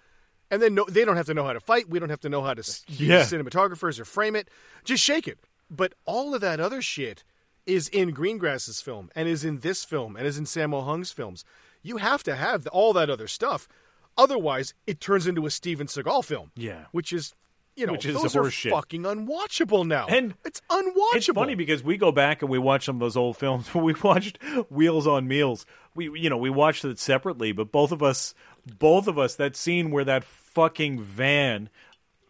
And 0.51 0.61
then 0.61 0.75
no, 0.75 0.85
they 0.87 1.03
don't 1.03 1.17
have 1.17 1.25
to 1.27 1.33
know 1.33 1.43
how 1.45 1.53
to 1.53 1.59
fight. 1.59 1.89
We 1.89 1.99
don't 1.99 2.09
have 2.09 2.19
to 2.21 2.29
know 2.29 2.43
how 2.43 2.53
to 2.53 2.61
Yeah. 2.87 3.21
cinematographers 3.23 3.99
or 3.99 4.05
frame 4.05 4.35
it. 4.35 4.49
Just 4.83 5.03
shake 5.03 5.27
it. 5.27 5.39
But 5.69 5.93
all 6.05 6.35
of 6.35 6.41
that 6.41 6.59
other 6.59 6.81
shit 6.81 7.23
is 7.65 7.87
in 7.87 8.13
Greengrass's 8.13 8.81
film 8.81 9.09
and 9.15 9.27
is 9.27 9.43
in 9.43 9.59
this 9.59 9.83
film 9.83 10.15
and 10.15 10.27
is 10.27 10.37
in 10.37 10.45
Sammo 10.45 10.85
Hung's 10.85 11.11
films. 11.11 11.43
You 11.81 11.97
have 11.97 12.23
to 12.23 12.35
have 12.35 12.67
all 12.67 12.93
that 12.93 13.09
other 13.09 13.27
stuff. 13.27 13.67
Otherwise, 14.17 14.73
it 14.87 14.99
turns 14.99 15.27
into 15.27 15.45
a 15.45 15.51
Steven 15.51 15.87
Seagal 15.87 16.25
film. 16.25 16.51
Yeah. 16.55 16.85
Which 16.91 17.11
is, 17.13 17.33
you 17.75 17.87
know, 17.87 17.93
Which 17.93 18.05
is 18.05 18.15
those 18.21 18.35
are 18.35 18.43
horseshit. 18.43 18.71
fucking 18.71 19.03
unwatchable 19.03 19.87
now. 19.87 20.05
And 20.07 20.35
it's 20.45 20.61
unwatchable. 20.69 21.15
It's 21.15 21.27
funny 21.27 21.55
because 21.55 21.83
we 21.83 21.97
go 21.97 22.11
back 22.11 22.41
and 22.43 22.51
we 22.51 22.59
watch 22.59 22.85
some 22.85 22.97
of 22.97 22.99
those 22.99 23.17
old 23.17 23.37
films. 23.37 23.73
We 23.75 23.95
watched 24.03 24.37
Wheels 24.69 25.07
on 25.07 25.27
Meals. 25.27 25.65
We 25.95 26.05
you 26.19 26.29
know 26.29 26.37
we 26.37 26.49
watched 26.51 26.85
it 26.85 26.99
separately, 26.99 27.51
but 27.51 27.71
both 27.71 27.91
of 27.91 28.01
us, 28.03 28.33
both 28.79 29.07
of 29.07 29.17
us, 29.19 29.35
that 29.35 29.55
scene 29.55 29.89
where 29.91 30.05
that 30.05 30.23
fucking 30.23 31.01
van, 31.01 31.69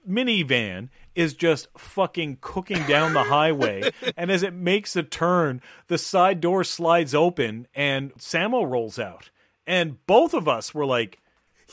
minivan, 0.08 0.90
is 1.16 1.34
just 1.34 1.68
fucking 1.78 2.38
cooking 2.42 2.84
down 2.88 3.13
the 3.13 3.24
highway, 3.24 3.92
and 4.18 4.32
as 4.32 4.44
it 4.44 4.54
makes 4.54 4.96
a 4.96 5.04
turn, 5.04 5.62
the 5.88 5.98
side 5.98 6.42
door 6.42 6.63
slides 6.63 7.13
open 7.13 7.68
and 7.75 8.13
Sammo 8.16 8.70
rolls 8.70 8.98
out, 9.00 9.30
and 9.68 10.04
both 10.08 10.34
of 10.34 10.48
us 10.48 10.74
were 10.74 10.86
like, 10.86 11.20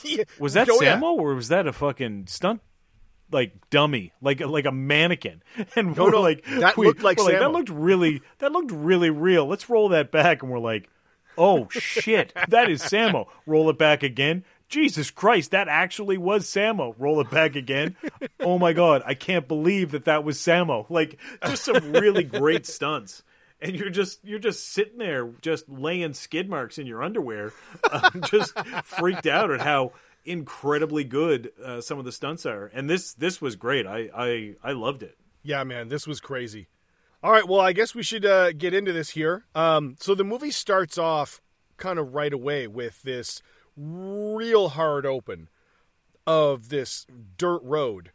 Yeah. 0.17 0.23
"Was 0.39 0.53
that 0.53 0.69
Oh, 0.69 0.81
yeah. 0.81 0.97
Sammo 0.97 1.17
or 1.17 1.35
was 1.35 1.47
that 1.49 1.67
a 1.67 1.73
fucking 1.73 2.27
stunt?" 2.27 2.61
Like 3.31 3.53
dummy, 3.69 4.11
like 4.21 4.41
like 4.41 4.65
a 4.65 4.71
mannequin, 4.73 5.41
and 5.77 5.95
No, 5.95 6.03
we're 6.05 6.11
no, 6.11 6.21
like 6.21 6.43
that 6.59 6.75
we- 6.75 6.87
looked 6.87 7.01
like 7.01 7.17
we're 7.17 7.39
that 7.39 7.51
looked 7.51 7.69
really 7.69 8.21
that 8.39 8.51
looked 8.51 8.71
really 8.71 9.09
real. 9.09 9.45
Let's 9.47 9.69
roll 9.69 9.89
that 9.89 10.11
back, 10.11 10.43
and 10.43 10.51
we're 10.51 10.59
like, 10.59 10.89
oh 11.37 11.67
shit, 11.71 12.33
that 12.49 12.69
is 12.69 12.81
Sammo. 12.81 13.27
Roll 13.45 13.69
it 13.69 13.77
back 13.77 14.03
again. 14.03 14.43
Jesus 14.67 15.11
Christ, 15.11 15.51
that 15.51 15.67
actually 15.69 16.17
was 16.17 16.45
Sammo. 16.45 16.93
Roll 16.97 17.21
it 17.21 17.29
back 17.29 17.55
again. 17.55 17.95
Oh 18.41 18.57
my 18.59 18.73
god, 18.73 19.01
I 19.05 19.13
can't 19.13 19.47
believe 19.47 19.91
that 19.91 20.05
that 20.05 20.23
was 20.25 20.37
Sammo. 20.37 20.85
Like 20.89 21.17
just 21.45 21.63
some 21.63 21.93
really 21.93 22.23
great 22.25 22.65
stunts. 22.65 23.23
And 23.61 23.75
you're 23.75 23.89
just 23.89 24.23
you're 24.23 24.39
just 24.39 24.69
sitting 24.69 24.97
there, 24.97 25.29
just 25.41 25.69
laying 25.69 26.13
skid 26.13 26.49
marks 26.49 26.77
in 26.77 26.87
your 26.87 27.03
underwear, 27.03 27.53
um, 27.91 28.21
just 28.25 28.57
freaked 28.83 29.27
out 29.27 29.51
at 29.51 29.61
how 29.61 29.93
incredibly 30.25 31.03
good 31.03 31.51
uh, 31.63 31.81
some 31.81 31.99
of 31.99 32.05
the 32.05 32.11
stunts 32.11 32.45
are. 32.45 32.71
And 32.73 32.89
this 32.89 33.13
this 33.13 33.39
was 33.39 33.55
great. 33.55 33.85
I 33.85 34.09
I, 34.15 34.55
I 34.63 34.71
loved 34.71 35.03
it. 35.03 35.17
Yeah, 35.43 35.63
man, 35.63 35.89
this 35.89 36.07
was 36.07 36.19
crazy. 36.19 36.67
All 37.23 37.31
right, 37.31 37.47
well, 37.47 37.61
I 37.61 37.73
guess 37.73 37.93
we 37.93 38.01
should 38.01 38.25
uh, 38.25 38.51
get 38.51 38.73
into 38.73 38.93
this 38.93 39.11
here. 39.11 39.45
Um, 39.53 39.95
so 39.99 40.15
the 40.15 40.23
movie 40.23 40.49
starts 40.49 40.97
off 40.97 41.39
kind 41.77 41.99
of 41.99 42.15
right 42.15 42.33
away 42.33 42.65
with 42.67 43.03
this 43.03 43.43
real 43.77 44.69
hard 44.69 45.05
open 45.05 45.49
of 46.25 46.69
this 46.69 47.05
dirt 47.37 47.61
road 47.63 48.11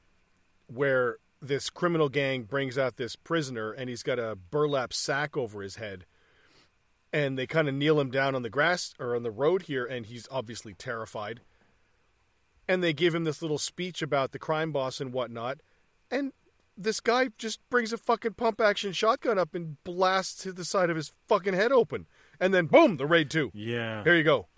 where 0.66 1.18
this 1.46 1.70
criminal 1.70 2.08
gang 2.08 2.44
brings 2.44 2.76
out 2.78 2.96
this 2.96 3.16
prisoner 3.16 3.72
and 3.72 3.88
he's 3.88 4.02
got 4.02 4.18
a 4.18 4.36
burlap 4.36 4.92
sack 4.92 5.36
over 5.36 5.62
his 5.62 5.76
head. 5.76 6.04
And 7.12 7.38
they 7.38 7.46
kind 7.46 7.68
of 7.68 7.74
kneel 7.74 7.98
him 8.00 8.10
down 8.10 8.34
on 8.34 8.42
the 8.42 8.50
grass 8.50 8.94
or 8.98 9.16
on 9.16 9.22
the 9.22 9.30
road 9.30 9.62
here, 9.62 9.86
and 9.86 10.04
he's 10.04 10.28
obviously 10.30 10.74
terrified. 10.74 11.40
And 12.68 12.82
they 12.82 12.92
give 12.92 13.14
him 13.14 13.24
this 13.24 13.40
little 13.40 13.58
speech 13.58 14.02
about 14.02 14.32
the 14.32 14.38
crime 14.38 14.72
boss 14.72 15.00
and 15.00 15.12
whatnot. 15.12 15.58
And 16.10 16.32
this 16.76 17.00
guy 17.00 17.28
just 17.38 17.60
brings 17.70 17.92
a 17.92 17.96
fucking 17.96 18.34
pump 18.34 18.60
action 18.60 18.92
shotgun 18.92 19.38
up 19.38 19.54
and 19.54 19.82
blasts 19.84 20.44
the 20.44 20.64
side 20.64 20.90
of 20.90 20.96
his 20.96 21.12
fucking 21.28 21.54
head 21.54 21.72
open. 21.72 22.06
And 22.38 22.52
then 22.52 22.66
boom, 22.66 22.96
the 22.96 23.06
raid 23.06 23.30
two. 23.30 23.50
Yeah. 23.54 24.04
Here 24.04 24.16
you 24.16 24.24
go. 24.24 24.48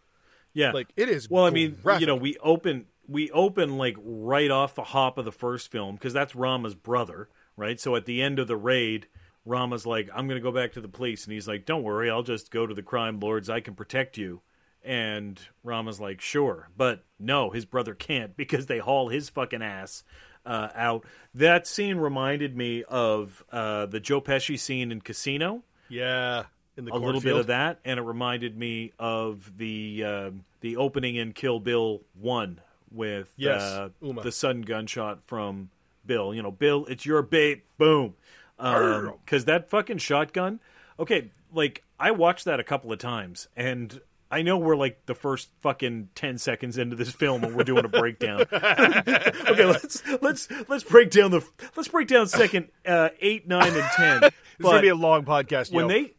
Yeah. 0.53 0.73
Like 0.73 0.89
it 0.97 1.09
is. 1.09 1.31
Well, 1.31 1.45
I 1.45 1.51
mean, 1.51 1.79
graphic. 1.83 2.01
you 2.01 2.07
know, 2.07 2.17
we 2.17 2.37
open 2.39 2.87
we 3.09 3.31
open 3.31 3.79
like 3.79 3.97
right 4.03 4.51
off 4.51 4.75
the 4.75 4.85
hop 4.85 5.19
of 5.19 5.25
the 5.25 5.33
first 5.33 5.71
film 5.71 5.95
because 5.95 6.13
that's 6.13 6.35
Rama's 6.37 6.75
brother, 6.75 7.29
right? 7.57 7.81
So 7.81 7.97
at 7.97 8.07
the 8.07 8.23
end 8.23 8.39
of 8.39 8.47
the 8.47 8.57
raid, 8.57 9.07
Rama's 9.45 9.87
like, 9.87 10.09
"I'm 10.15 10.29
going 10.29 10.41
to 10.41 10.43
go 10.43 10.53
back 10.53 10.73
to 10.73 10.81
the 10.81 10.89
police," 10.89 11.25
and 11.25 11.33
he's 11.33 11.49
like, 11.49 11.65
"Don't 11.65 11.83
worry, 11.83 12.11
I'll 12.11 12.23
just 12.23 12.51
go 12.51 12.67
to 12.67 12.75
the 12.75 12.83
crime 12.83 13.19
lords. 13.19 13.49
I 13.49 13.61
can 13.61 13.75
protect 13.75 14.19
you." 14.19 14.43
And 14.85 15.41
Rama's 15.65 16.01
like, 16.01 16.21
"Sure," 16.21 16.69
but 16.77 17.05
no, 17.19 17.51
his 17.51 17.65
brother 17.65 17.95
can't 17.95 18.37
because 18.37 18.67
they 18.67 18.79
haul 18.79 19.09
his 19.09 19.29
fucking 19.29 19.63
ass 19.63 20.05
uh, 20.45 20.69
out. 20.75 21.05
That 21.35 21.67
scene 21.67 21.97
reminded 21.97 22.57
me 22.57 22.85
of 22.85 23.43
uh, 23.51 23.87
the 23.87 24.01
Joe 24.01 24.21
Pesci 24.21 24.59
scene 24.59 24.93
in 24.93 25.01
Casino 25.01 25.63
yeah, 25.89 26.45
in 26.77 26.85
the 26.85 26.95
a 26.95 26.97
little 26.97 27.21
bit 27.21 27.37
of 27.37 27.47
that, 27.49 27.81
and 27.85 27.99
it 27.99 28.03
reminded 28.03 28.57
me 28.57 28.93
of 28.99 29.57
the 29.57 30.05
um 30.05 30.45
the 30.61 30.77
opening 30.77 31.17
in 31.17 31.33
Kill 31.33 31.61
Bill 31.61 32.03
One 32.15 32.61
with 32.91 33.33
Yes, 33.37 33.63
uh, 33.63 33.89
the 34.01 34.33
sudden 34.33 34.63
gunshot 34.63 35.21
from 35.27 35.71
Bill. 36.07 36.35
You 36.35 36.43
know, 36.43 36.51
Bill, 36.51 36.87
it's 36.87 37.07
your 37.07 37.23
bait. 37.23 37.65
Boom. 37.79 38.15
Because 38.57 39.45
that 39.45 39.71
fucking 39.71 39.99
shotgun. 39.99 40.61
Okay, 40.99 41.31
like 41.53 41.85
I 41.99 42.11
watched 42.11 42.45
that 42.47 42.61
a 42.61 42.65
couple 42.65 42.93
of 42.93 42.99
times, 42.99 43.49
and 43.57 44.01
I 44.31 44.43
know 44.43 44.59
we're 44.59 44.77
like 44.77 45.07
the 45.07 45.15
first 45.15 45.51
fucking 45.63 46.11
ten 46.15 46.39
seconds 46.39 46.77
into 46.77 46.97
this 46.97 47.11
film, 47.11 47.45
and 47.45 47.55
we're 47.55 47.65
doing 47.65 47.85
a 47.85 47.89
breakdown. 47.89 48.41
okay, 48.53 49.65
let's 49.65 50.03
let's 50.21 50.49
let's 50.69 50.85
break 50.85 51.11
down 51.11 51.31
the 51.31 51.47
let's 51.77 51.89
break 51.89 52.09
down 52.09 52.27
second 52.29 52.69
uh, 52.87 53.11
eight, 53.21 53.47
nine, 53.47 53.75
and 53.75 53.89
ten. 53.97 54.31
This 54.59 54.67
is 54.67 54.73
gonna 54.73 54.83
be 54.83 54.89
a 54.89 54.97
long 54.97 55.25
podcast. 55.25 55.71
when 55.71 55.89
yo. 55.89 55.89
they 55.89 56.15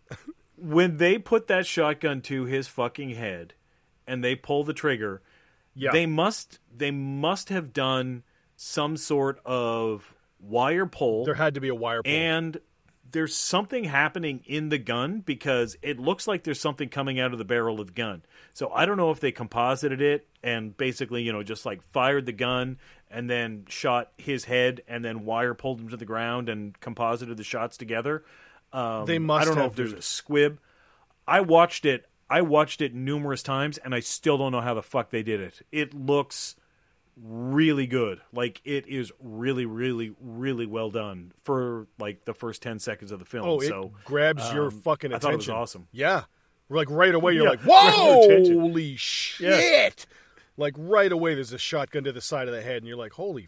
when 0.55 0.95
they 0.95 1.17
put 1.17 1.47
that 1.47 1.65
shotgun 1.65 2.21
to 2.21 2.45
his 2.45 2.69
fucking 2.69 3.09
head 3.09 3.53
and 4.07 4.23
they 4.23 4.33
pull 4.33 4.63
the 4.63 4.71
trigger 4.71 5.21
yeah, 5.75 5.91
they 5.91 6.05
must 6.05 6.59
they 6.75 6.91
must 6.91 7.49
have 7.49 7.73
done 7.73 8.23
some 8.55 8.97
sort 8.97 9.39
of 9.45 10.13
wire 10.41 10.85
pull 10.85 11.25
there 11.25 11.33
had 11.33 11.53
to 11.53 11.61
be 11.61 11.67
a 11.69 11.75
wire 11.75 12.01
pull. 12.03 12.11
and 12.11 12.59
there's 13.11 13.35
something 13.35 13.83
happening 13.83 14.43
in 14.45 14.69
the 14.69 14.77
gun 14.77 15.21
because 15.21 15.75
it 15.81 15.99
looks 15.99 16.27
like 16.27 16.43
there's 16.43 16.59
something 16.59 16.89
coming 16.89 17.19
out 17.19 17.31
of 17.33 17.39
the 17.39 17.45
barrel 17.45 17.79
of 17.79 17.87
the 17.87 17.93
gun. 17.93 18.21
So 18.53 18.71
I 18.71 18.85
don't 18.85 18.97
know 18.97 19.11
if 19.11 19.19
they 19.19 19.31
composited 19.31 20.01
it 20.01 20.27
and 20.43 20.75
basically, 20.75 21.23
you 21.23 21.31
know, 21.33 21.43
just 21.43 21.65
like 21.65 21.81
fired 21.81 22.25
the 22.25 22.31
gun 22.33 22.77
and 23.09 23.29
then 23.29 23.65
shot 23.67 24.11
his 24.17 24.45
head 24.45 24.81
and 24.87 25.03
then 25.03 25.25
wire 25.25 25.53
pulled 25.53 25.79
him 25.79 25.89
to 25.89 25.97
the 25.97 26.05
ground 26.05 26.49
and 26.49 26.79
composited 26.79 27.37
the 27.37 27.43
shots 27.43 27.77
together. 27.77 28.23
Um, 28.71 29.05
They 29.05 29.19
must 29.19 29.43
I 29.43 29.45
don't 29.45 29.57
know 29.57 29.65
if 29.65 29.75
there's 29.75 29.93
a 29.93 30.01
squib. 30.01 30.59
I 31.27 31.41
watched 31.41 31.85
it. 31.85 32.05
I 32.29 32.41
watched 32.41 32.81
it 32.81 32.93
numerous 32.93 33.41
times 33.43 33.77
and 33.79 33.93
I 33.95 33.99
still 34.01 34.37
don't 34.37 34.51
know 34.51 34.61
how 34.61 34.73
the 34.73 34.83
fuck 34.83 35.09
they 35.09 35.23
did 35.23 35.39
it. 35.41 35.61
It 35.71 35.93
looks 35.93 36.55
really 37.21 37.87
good. 37.87 38.21
Like 38.31 38.61
it 38.63 38.87
is 38.87 39.11
really, 39.19 39.65
really, 39.65 40.13
really 40.21 40.65
well 40.65 40.89
done 40.89 41.31
for 41.43 41.87
like 41.97 42.25
the 42.25 42.33
first 42.33 42.61
ten 42.61 42.79
seconds 42.79 43.11
of 43.11 43.19
the 43.19 43.25
film. 43.25 43.45
oh, 43.47 43.59
it 43.59 43.67
so 43.67 43.91
grabs 44.05 44.51
your 44.53 44.65
um, 44.67 44.71
fucking 44.81 45.11
I 45.11 45.17
attention. 45.17 45.27
thought 45.27 45.33
it 45.33 45.37
was 45.37 45.49
awesome. 45.49 45.87
Yeah, 45.91 46.23
Like 46.69 46.89
right 46.89 47.13
away, 47.15 47.33
you're 47.33 47.43
Yeah. 47.45 47.49
like, 47.49 47.61
"Whoa, 47.61 48.43
holy 48.59 48.95
shit!" 48.95 50.05
Like 50.55 50.75
right 50.77 51.11
away, 51.11 51.33
there's 51.35 51.51
a 51.53 51.57
shotgun 51.57 52.03
to 52.03 52.11
the 52.11 52.21
side 52.21 52.47
of 52.47 52.53
the 52.53 52.61
head, 52.61 52.77
and 52.77 52.87
you're 52.87 52.95
like, 52.97 53.13
"Holy 53.13 53.47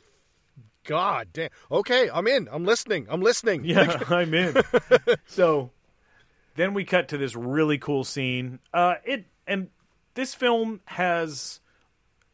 god 0.86 1.28
damn!" 1.34 1.50
Okay, 1.72 2.10
I'm 2.12 2.28
in. 2.28 2.50
I'm 2.52 2.66
listening. 2.66 3.06
I'm 3.10 3.22
listening. 3.22 3.64
Yeah, 3.64 4.02
I'm 4.10 4.34
in. 4.34 4.56
so 5.28 5.70
then 6.62 6.74
we 6.74 6.84
cut 6.86 7.08
to 7.10 7.18
this 7.18 7.36
really 7.36 7.77
cool 7.77 8.03
scene. 8.03 8.60
Uh, 8.74 8.96
it 9.03 9.25
and 9.48 9.70
this 10.13 10.36
film 10.36 10.82
has 10.86 11.60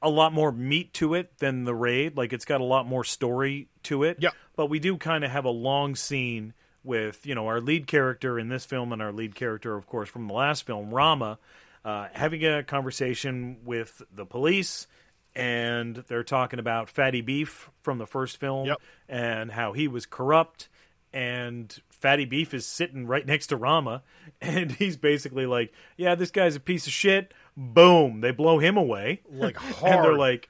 a 0.02 0.10
lot 0.10 0.34
more 0.34 0.52
meat 0.52 0.94
to 0.94 1.14
it 1.14 1.32
than 1.40 1.64
the 1.64 1.74
raid. 1.74 2.18
Like 2.18 2.34
it's 2.34 2.46
got 2.46 2.62
a 2.62 2.66
lot 2.66 2.86
more 2.86 3.04
story 3.04 3.70
to 3.84 4.04
it. 4.04 4.18
Yep. 4.20 4.34
But 4.56 4.66
we 4.68 4.80
do 4.80 4.98
kind 4.98 5.24
of 5.24 5.32
have 5.32 5.46
a 5.46 5.50
long 5.52 5.96
scene 5.96 6.54
with 6.84 7.26
you 7.26 7.36
know 7.36 7.48
our 7.48 7.62
lead 7.62 7.88
character 7.88 8.38
in 8.38 8.50
this 8.50 8.66
film 8.66 8.92
and 8.92 9.02
our 9.02 9.12
lead 9.12 9.34
character, 9.34 9.76
of 9.76 9.88
course, 9.88 10.10
from 10.10 10.28
the 10.28 10.34
last 10.34 10.66
film, 10.66 10.90
Rama, 10.94 11.40
uh, 11.86 12.08
having 12.14 12.46
a 12.46 12.64
conversation 12.64 13.58
with 13.64 14.02
the 14.14 14.26
police. 14.26 14.88
And 15.36 15.96
they're 16.08 16.24
talking 16.24 16.58
about 16.58 16.90
Fatty 16.90 17.22
Beef 17.22 17.70
from 17.84 18.00
the 18.00 18.08
first 18.08 18.38
film 18.38 18.66
Yep. 18.66 18.82
and 19.08 19.52
how 19.52 19.72
he 19.74 19.88
was 19.88 20.08
corrupt 20.08 20.68
and 21.14 21.76
Fatty 22.00 22.26
Beef 22.26 22.54
is 22.54 22.66
sitting 22.66 23.08
right 23.08 23.26
next 23.26 23.48
to 23.48 23.58
Rama, 23.58 24.04
and 24.42 24.72
he's 24.72 24.98
basically 24.98 25.46
like, 25.46 25.74
"Yeah, 25.96 26.16
this 26.16 26.32
guy's 26.32 26.56
a 26.56 26.60
piece 26.60 26.88
of 26.88 26.94
shit." 26.94 27.34
Boom! 27.56 28.22
They 28.22 28.32
blow 28.32 28.60
him 28.60 28.78
away, 28.78 29.22
Like 29.32 29.58
and 29.84 30.04
they're 30.04 30.18
like, 30.18 30.50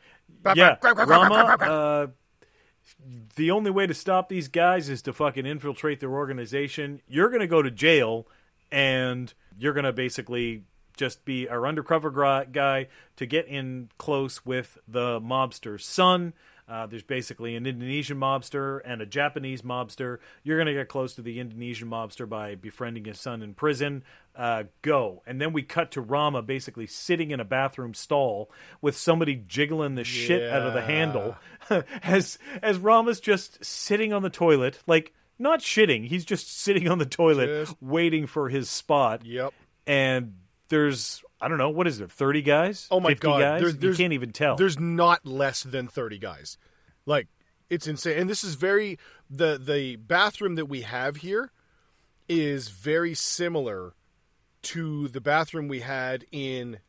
"Yeah, 0.56 0.76
Rama, 0.84 1.58
uh, 1.62 2.08
the 3.36 3.52
only 3.52 3.72
way 3.72 3.88
to 3.88 3.94
stop 3.94 4.30
these 4.30 4.48
guys 4.48 4.90
is 4.90 5.02
to 5.04 5.14
fucking 5.14 5.46
infiltrate 5.46 6.00
their 6.00 6.12
organization. 6.12 7.02
You're 7.08 7.30
gonna 7.30 7.48
go 7.48 7.62
to 7.62 7.72
jail, 7.72 8.28
and 8.72 9.34
you're 9.58 9.74
gonna 9.74 9.94
basically." 9.94 10.64
Just 10.98 11.26
be 11.26 11.48
our 11.48 11.68
undercover 11.68 12.10
guy 12.52 12.88
to 13.18 13.26
get 13.28 13.46
in 13.46 13.90
close 14.00 14.44
with 14.48 14.80
the 14.88 15.22
mobster's 15.22 15.86
son. 15.86 16.34
Uh, 16.68 16.86
there's 16.86 17.04
basically 17.04 17.56
an 17.56 17.66
Indonesian 17.66 18.18
mobster 18.18 18.82
and 18.84 19.02
a 19.02 19.06
Japanese 19.06 19.62
mobster. 19.62 20.18
You're 20.44 20.58
going 20.58 20.68
to 20.68 20.74
get 20.74 20.90
close 20.90 21.14
to 21.16 21.22
the 21.22 21.40
Indonesian 21.40 21.90
mobster 21.90 22.28
by 22.28 22.56
befriending 22.56 23.06
his 23.06 23.20
son 23.20 23.42
in 23.42 23.54
prison. 23.54 24.04
Uh, 24.36 24.64
go. 24.82 25.24
And 25.26 25.40
then 25.40 25.54
we 25.54 25.64
cut 25.64 25.92
to 25.92 26.02
Rama 26.02 26.42
basically 26.42 26.86
sitting 26.86 27.32
in 27.32 27.40
a 27.40 27.46
bathroom 27.46 27.94
stall 27.94 28.52
with 28.82 28.98
somebody 28.98 29.36
jiggling 29.36 29.96
the 29.96 30.04
shit 30.04 30.44
out 30.52 30.64
of 30.64 30.74
the 30.74 30.82
handle 30.82 31.36
as 32.04 32.38
as 32.62 32.78
Rama's 32.78 33.20
just 33.20 33.64
sitting 33.64 34.12
on 34.12 34.22
the 34.22 34.30
toilet, 34.30 34.80
like 34.86 35.14
not 35.40 35.62
shitting. 35.62 36.06
He's 36.08 36.26
just 36.26 36.60
sitting 36.60 36.88
on 36.88 36.98
the 36.98 37.06
toilet 37.06 37.66
Just- 37.66 37.82
waiting 37.82 38.28
for 38.28 38.50
his 38.50 38.70
spot. 38.70 39.26
Yep. 39.26 39.54
And 39.86 40.34
there's 40.70 41.24
I 41.42 41.48
don't 41.48 41.58
know 41.58 41.70
what 41.70 41.88
is 41.88 41.98
there, 41.98 42.08
thirty 42.08 42.42
guys? 42.42 42.88
Oh 42.92 43.00
my 43.00 43.10
50 43.10 43.22
god, 43.28 43.40
guys? 43.40 43.62
There's, 43.62 43.84
you 43.84 44.04
can't 44.04 44.14
even 44.14 44.32
tell. 44.32 44.56
There's 44.56 44.80
not 44.80 45.26
less 45.26 45.64
than 45.64 45.88
thirty 45.88 46.18
guys. 46.18 46.58
Like 47.06 47.28
it's 47.70 47.88
insane, 47.88 48.18
and 48.20 48.30
this 48.30 48.44
is 48.44 48.56
very 48.56 48.98
the 49.30 49.58
the 49.58 49.96
bathroom 49.98 50.56
that 50.56 50.66
we 50.68 50.82
have 50.82 51.18
here 51.18 51.52
is 52.30 52.70
very 52.70 53.14
similar 53.14 53.94
to 54.62 55.08
the 55.10 55.22
bathroom 55.22 55.68
we 55.68 55.80
had 55.80 56.26
in 56.32 56.80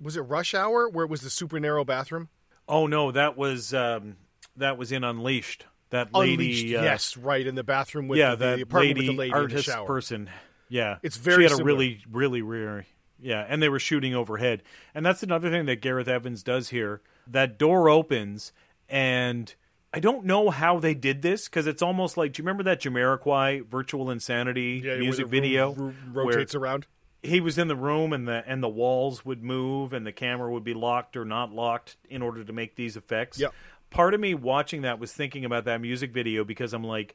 was 0.00 0.16
it 0.16 0.20
Rush 0.22 0.54
Hour 0.54 0.88
where 0.88 1.04
it 1.04 1.10
was 1.10 1.20
the 1.22 1.30
super 1.30 1.58
narrow 1.60 1.84
bathroom. 1.84 2.28
Oh 2.68 2.86
no, 2.86 3.10
that 3.12 3.36
was 3.36 3.72
um, 3.72 4.16
that 4.56 4.76
was 4.76 4.92
in 4.92 5.04
Unleashed. 5.04 5.66
That 5.90 6.14
lady, 6.14 6.32
Unleashed, 6.32 6.74
uh, 6.76 6.82
yes, 6.82 7.16
right 7.18 7.46
in 7.46 7.54
the 7.54 7.62
bathroom 7.64 8.08
with 8.08 8.18
yeah, 8.18 8.30
the, 8.30 8.36
that 8.36 8.56
the 8.56 8.62
apartment 8.62 8.98
lady 8.98 9.08
with 9.08 9.16
the 9.16 9.18
lady 9.18 9.30
in 9.30 9.36
the 9.36 9.42
artist 9.42 9.64
shower. 9.66 9.86
person. 9.86 10.30
Yeah, 10.70 10.96
It's 11.02 11.18
very 11.18 11.40
She 11.40 11.42
had 11.42 11.52
a 11.52 11.56
similar. 11.56 11.66
really, 11.74 12.00
really 12.10 12.40
rare. 12.40 12.86
Yeah, 13.22 13.46
and 13.48 13.62
they 13.62 13.68
were 13.68 13.78
shooting 13.78 14.14
overhead, 14.14 14.62
and 14.94 15.06
that's 15.06 15.22
another 15.22 15.50
thing 15.50 15.66
that 15.66 15.80
Gareth 15.80 16.08
Evans 16.08 16.42
does 16.42 16.70
here. 16.70 17.00
That 17.26 17.58
door 17.58 17.88
opens, 17.88 18.52
and 18.88 19.54
I 19.94 20.00
don't 20.00 20.24
know 20.24 20.50
how 20.50 20.78
they 20.80 20.94
did 20.94 21.22
this 21.22 21.48
because 21.48 21.66
it's 21.66 21.82
almost 21.82 22.16
like. 22.16 22.32
Do 22.32 22.42
you 22.42 22.44
remember 22.46 22.64
that 22.64 22.80
Jamiroquai 22.80 23.66
"Virtual 23.66 24.10
Insanity" 24.10 24.82
Yeah, 24.84 24.96
music 24.96 25.28
video? 25.28 25.72
ro- 25.72 25.92
where- 26.12 26.24
rotates 26.26 26.54
around. 26.54 26.86
he 27.22 27.40
was 27.40 27.56
in 27.58 27.68
the 27.68 27.76
room 27.76 28.12
and 28.12 28.26
the 28.26 28.42
and 28.46 28.62
the 28.62 28.68
walls 28.68 29.24
would 29.24 29.42
move 29.44 29.92
and 29.92 30.04
the 30.06 30.12
camera 30.12 30.50
would 30.50 30.64
be 30.64 30.74
locked 30.74 31.16
or 31.16 31.24
not 31.24 31.52
locked 31.52 31.96
in 32.10 32.20
order 32.22 32.42
to 32.42 32.52
make 32.52 32.74
these 32.74 32.96
effects. 32.96 33.38
Yeah. 33.38 33.48
Part 33.90 34.14
of 34.14 34.20
me 34.20 34.34
watching 34.34 34.82
that 34.82 34.98
was 34.98 35.12
thinking 35.12 35.44
about 35.44 35.64
that 35.66 35.80
music 35.80 36.12
video 36.12 36.44
because 36.44 36.72
I'm 36.72 36.82
like, 36.82 37.14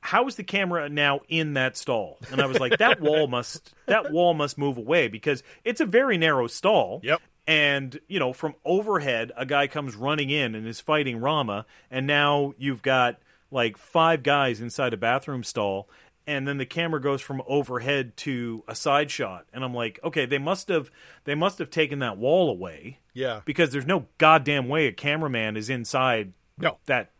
how 0.00 0.26
is 0.28 0.36
the 0.36 0.44
camera 0.44 0.88
now 0.88 1.20
in 1.28 1.54
that 1.54 1.76
stall? 1.76 2.18
And 2.30 2.40
I 2.40 2.46
was 2.46 2.58
like, 2.60 2.78
that 2.78 3.00
wall 3.00 3.26
must 3.28 3.74
that 3.86 4.12
wall 4.12 4.34
must 4.34 4.56
move 4.58 4.78
away 4.78 5.08
because 5.08 5.42
it's 5.64 5.80
a 5.80 5.86
very 5.86 6.16
narrow 6.18 6.46
stall. 6.46 7.00
Yep. 7.02 7.20
And 7.48 7.98
you 8.08 8.18
know, 8.18 8.32
from 8.32 8.54
overhead, 8.64 9.32
a 9.36 9.46
guy 9.46 9.66
comes 9.68 9.94
running 9.94 10.30
in 10.30 10.54
and 10.54 10.66
is 10.66 10.80
fighting 10.80 11.18
Rama, 11.20 11.66
and 11.90 12.06
now 12.06 12.54
you've 12.58 12.82
got 12.82 13.18
like 13.50 13.76
five 13.76 14.22
guys 14.22 14.60
inside 14.60 14.92
a 14.92 14.96
bathroom 14.96 15.44
stall, 15.44 15.88
and 16.26 16.46
then 16.48 16.58
the 16.58 16.66
camera 16.66 17.00
goes 17.00 17.20
from 17.20 17.40
overhead 17.46 18.16
to 18.18 18.64
a 18.66 18.74
side 18.74 19.12
shot, 19.12 19.46
and 19.52 19.62
I'm 19.62 19.74
like, 19.74 20.00
okay, 20.02 20.26
they 20.26 20.38
must 20.38 20.66
have 20.68 20.90
they 21.24 21.36
must 21.36 21.58
have 21.58 21.70
taken 21.70 22.00
that 22.00 22.18
wall 22.18 22.50
away 22.50 22.98
Yeah. 23.14 23.42
because 23.44 23.70
there's 23.70 23.86
no 23.86 24.06
goddamn 24.18 24.68
way 24.68 24.88
a 24.88 24.92
cameraman 24.92 25.56
is 25.56 25.70
inside 25.70 26.32
No. 26.58 26.78
that 26.86 27.12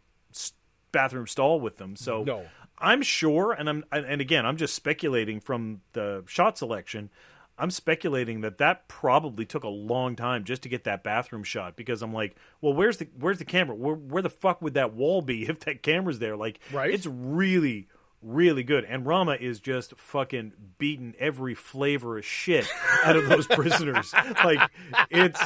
bathroom 0.92 1.26
stall 1.26 1.60
with 1.60 1.76
them. 1.76 1.94
So 1.96 2.24
No. 2.24 2.44
I'm 2.78 3.02
sure, 3.02 3.52
and 3.52 3.68
I'm 3.68 3.84
and 3.90 4.20
again, 4.20 4.44
I'm 4.44 4.56
just 4.56 4.74
speculating 4.74 5.40
from 5.40 5.80
the 5.92 6.24
shot 6.26 6.58
selection. 6.58 7.10
I'm 7.58 7.70
speculating 7.70 8.42
that 8.42 8.58
that 8.58 8.86
probably 8.86 9.46
took 9.46 9.64
a 9.64 9.68
long 9.68 10.14
time 10.14 10.44
just 10.44 10.62
to 10.64 10.68
get 10.68 10.84
that 10.84 11.02
bathroom 11.02 11.42
shot 11.42 11.74
because 11.74 12.02
I'm 12.02 12.12
like, 12.12 12.36
well, 12.60 12.74
where's 12.74 12.98
the 12.98 13.08
where's 13.18 13.38
the 13.38 13.46
camera? 13.46 13.74
Where 13.74 13.94
where 13.94 14.22
the 14.22 14.28
fuck 14.28 14.60
would 14.60 14.74
that 14.74 14.92
wall 14.92 15.22
be 15.22 15.44
if 15.48 15.60
that 15.60 15.82
camera's 15.82 16.18
there? 16.18 16.36
Like, 16.36 16.60
Right. 16.70 16.92
it's 16.92 17.06
really 17.06 17.88
really 18.26 18.62
good. 18.64 18.84
And 18.84 19.06
Rama 19.06 19.36
is 19.38 19.60
just 19.60 19.96
fucking 19.96 20.52
beating 20.78 21.14
every 21.18 21.54
flavor 21.54 22.18
of 22.18 22.24
shit 22.24 22.66
out 23.04 23.16
of 23.16 23.28
those 23.28 23.46
prisoners. 23.50 24.12
Like, 24.44 24.60
it's 25.10 25.40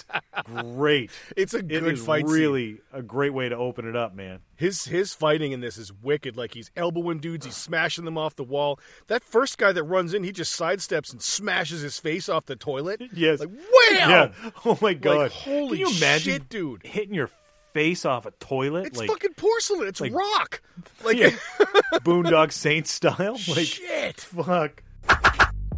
great. 0.44 1.10
It's 1.36 1.54
a 1.54 1.62
good 1.62 1.98
fight 1.98 2.26
scene. 2.26 2.34
really 2.36 2.80
a 2.92 3.02
great 3.02 3.34
way 3.34 3.48
to 3.48 3.56
open 3.56 3.86
it 3.88 3.96
up, 3.96 4.14
man. 4.14 4.40
His 4.56 4.84
his 4.84 5.14
fighting 5.14 5.52
in 5.52 5.60
this 5.60 5.78
is 5.78 5.90
wicked. 5.92 6.36
Like 6.36 6.52
he's 6.52 6.70
elbowing 6.76 7.18
dudes, 7.18 7.46
he's 7.46 7.56
smashing 7.56 8.04
them 8.04 8.18
off 8.18 8.36
the 8.36 8.44
wall. 8.44 8.78
That 9.06 9.22
first 9.24 9.56
guy 9.56 9.72
that 9.72 9.84
runs 9.84 10.12
in, 10.12 10.22
he 10.22 10.32
just 10.32 10.58
sidesteps 10.58 11.12
and 11.12 11.22
smashes 11.22 11.80
his 11.80 11.98
face 11.98 12.28
off 12.28 12.44
the 12.46 12.56
toilet. 12.56 13.00
Yes. 13.14 13.40
Like 13.40 13.48
wham! 13.50 14.10
Yeah. 14.10 14.28
Oh 14.64 14.78
my 14.82 14.92
god. 14.94 15.30
holy 15.30 15.78
Can 15.78 15.86
you 15.86 15.96
imagine 15.96 16.32
shit, 16.34 16.48
dude. 16.50 16.82
hitting 16.84 17.14
your 17.14 17.30
face 17.72 18.04
off 18.04 18.26
a 18.26 18.30
toilet 18.32 18.86
It's 18.86 18.98
like 18.98 19.08
fucking 19.08 19.34
porcelain. 19.34 19.88
It's 19.88 20.00
like- 20.00 20.12
rock. 20.14 20.60
Like 21.04 21.16
yeah, 21.18 21.30
Boondock 22.04 22.52
Saints 22.52 22.90
style? 22.92 23.38
Like 23.48 23.66
shit. 23.66 24.20
fuck. 24.20 24.82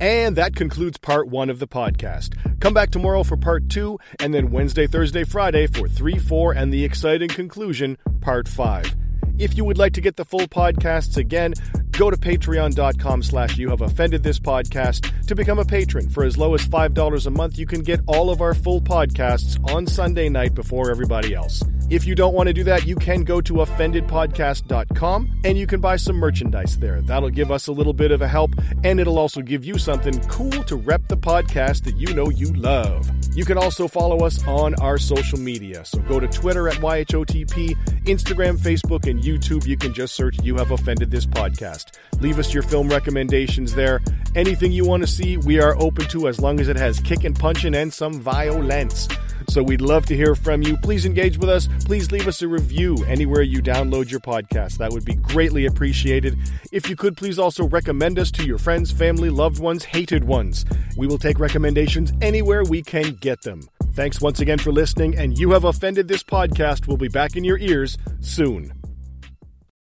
And 0.01 0.35
that 0.37 0.57
concludes 0.57 0.99
part 0.99 1.29
one 1.29 1.49
of 1.49 1.61
the 1.61 1.69
podcast. 1.69 2.35
Come 2.61 2.75
back 2.75 2.91
tomorrow 2.91 3.23
for 3.23 3.37
part 3.37 3.69
two, 3.69 3.99
and 4.19 4.35
then 4.35 4.51
Wednesday, 4.51 4.87
Thursday, 4.89 5.23
Friday 5.25 5.69
for 5.69 5.87
three, 5.89 6.19
four, 6.19 6.53
and 6.53 6.73
the 6.73 6.85
exciting 6.85 7.29
conclusion, 7.29 7.97
part 8.21 8.49
five. 8.49 8.93
If 9.39 9.57
you 9.57 9.65
would 9.65 9.79
like 9.79 9.93
to 9.95 10.01
get 10.01 10.17
the 10.17 10.25
full 10.25 10.47
podcasts 10.49 11.17
again, 11.17 11.55
go 11.93 12.11
to 12.11 12.17
patreon.com 12.17 13.23
slash 13.23 13.57
you 13.59 13.71
have 13.71 13.81
offended 13.81 14.23
this 14.25 14.39
podcast 14.41 15.11
to 15.27 15.35
become 15.37 15.59
a 15.61 15.65
patron. 15.65 16.09
For 16.11 16.25
as 16.25 16.37
low 16.37 16.55
as 16.55 16.67
$5 16.67 17.27
a 17.27 17.31
month, 17.31 17.59
you 17.59 17.67
can 17.67 17.81
get 17.83 18.01
all 18.07 18.31
of 18.31 18.41
our 18.41 18.55
full 18.55 18.81
podcasts 18.81 19.57
on 19.73 19.87
Sunday 19.87 20.29
night 20.29 20.55
before 20.55 20.91
everybody 20.91 21.33
else. 21.35 21.63
If 21.93 22.07
you 22.07 22.15
don't 22.15 22.33
want 22.33 22.47
to 22.47 22.55
do 22.55 22.65
that, 22.65 22.87
you 22.87 22.97
can 22.97 23.23
go 23.23 23.43
to 23.43 23.53
offendedpodcast.com 23.53 25.41
and 25.45 25.59
you 25.59 25.67
can 25.67 25.79
buy 25.83 25.97
some 25.97 26.17
merchandise 26.17 26.79
there. 26.79 27.03
That'll 27.03 27.29
give 27.29 27.51
us 27.51 27.67
a 27.67 27.73
little 27.73 27.93
bit 27.93 28.11
of 28.13 28.23
a 28.23 28.29
help 28.29 28.55
and 28.83 28.99
it'll 28.99 29.19
also 29.19 29.43
give 29.43 29.63
you 29.63 29.77
something 29.77 30.19
cool 30.21 30.51
to 30.65 30.77
rep 30.77 31.07
the 31.09 31.19
podcast 31.19 31.85
that 31.85 31.99
you 31.99 32.15
know 32.15 32.31
you 32.31 32.51
love. 32.55 33.11
You 33.37 33.45
can 33.45 33.59
also 33.59 33.89
follow 33.89 34.25
us 34.25 34.43
on 34.47 34.75
our 34.77 34.97
social 34.97 35.39
media. 35.39 35.85
So 35.85 35.99
go 35.99 36.19
to 36.19 36.27
Twitter 36.29 36.67
at 36.67 36.77
YHOTP, 36.77 37.77
Instagram, 38.05 38.57
Facebook, 38.57 39.07
and 39.07 39.23
YouTube. 39.23 39.67
You 39.67 39.77
can 39.77 39.93
just 39.93 40.15
search 40.15 40.43
You 40.43 40.57
Have 40.57 40.71
Offended 40.71 41.11
This 41.11 41.27
Podcast. 41.27 41.99
Leave 42.23 42.39
us 42.39 42.55
your 42.55 42.63
film 42.63 42.89
recommendations 42.89 43.75
there. 43.75 44.01
Anything 44.35 44.73
you 44.73 44.87
want 44.87 45.03
to 45.03 45.07
see, 45.07 45.37
we 45.37 45.61
are 45.61 45.77
open 45.79 46.09
to 46.09 46.29
as 46.29 46.41
long 46.41 46.59
as 46.59 46.69
it 46.69 46.77
has 46.77 47.01
kick 47.01 47.25
and 47.25 47.39
punching, 47.39 47.75
and 47.75 47.93
some 47.93 48.15
violence. 48.15 49.09
So 49.51 49.63
we'd 49.63 49.81
love 49.81 50.07
to 50.07 50.17
hear 50.17 50.35
from 50.35 50.63
you. 50.63 50.77
Please 50.79 51.05
engage 51.07 51.39
with 51.39 51.49
us. 51.49 51.69
Please 51.85 52.11
leave 52.11 52.29
us 52.29 52.43
a 52.43 52.49
review 52.49 53.05
anywhere 53.07 53.43
you 53.43 53.63
download 53.63 54.11
your 54.11 54.21
podcast. 54.21 54.79
That 54.79 54.93
would 54.93 55.05
be 55.05 55.15
greatly 55.15 55.67
appreciated. 55.67 56.39
If 56.71 56.89
you 56.89 56.97
could, 56.97 57.17
please 57.17 57.39
also 57.39 57.69
recommend 57.69 58.19
us 58.19 58.31
to 58.33 58.45
your 58.45 58.59
friends, 58.59 58.91
family, 58.91 59.31
loved 59.31 59.61
ones, 59.61 59.85
hated 59.85 60.25
ones. 60.25 60.65
We 60.97 61.07
will 61.07 61.19
take 61.19 61.39
recommendations 61.39 62.13
anywhere 62.21 62.65
we 62.65 62.83
can 62.83 63.15
get 63.15 63.43
them. 63.43 63.63
Thanks 63.95 64.21
once 64.21 64.41
again 64.41 64.59
for 64.59 64.73
listening, 64.73 65.17
and 65.19 65.39
you 65.39 65.51
have 65.51 65.65
offended 65.65 66.09
this 66.09 66.23
podcast. 66.23 66.87
We'll 66.87 66.97
be 66.97 67.09
back 67.09 67.37
in 67.37 67.45
your 67.45 67.59
ears 67.59 67.99
soon. 68.21 68.73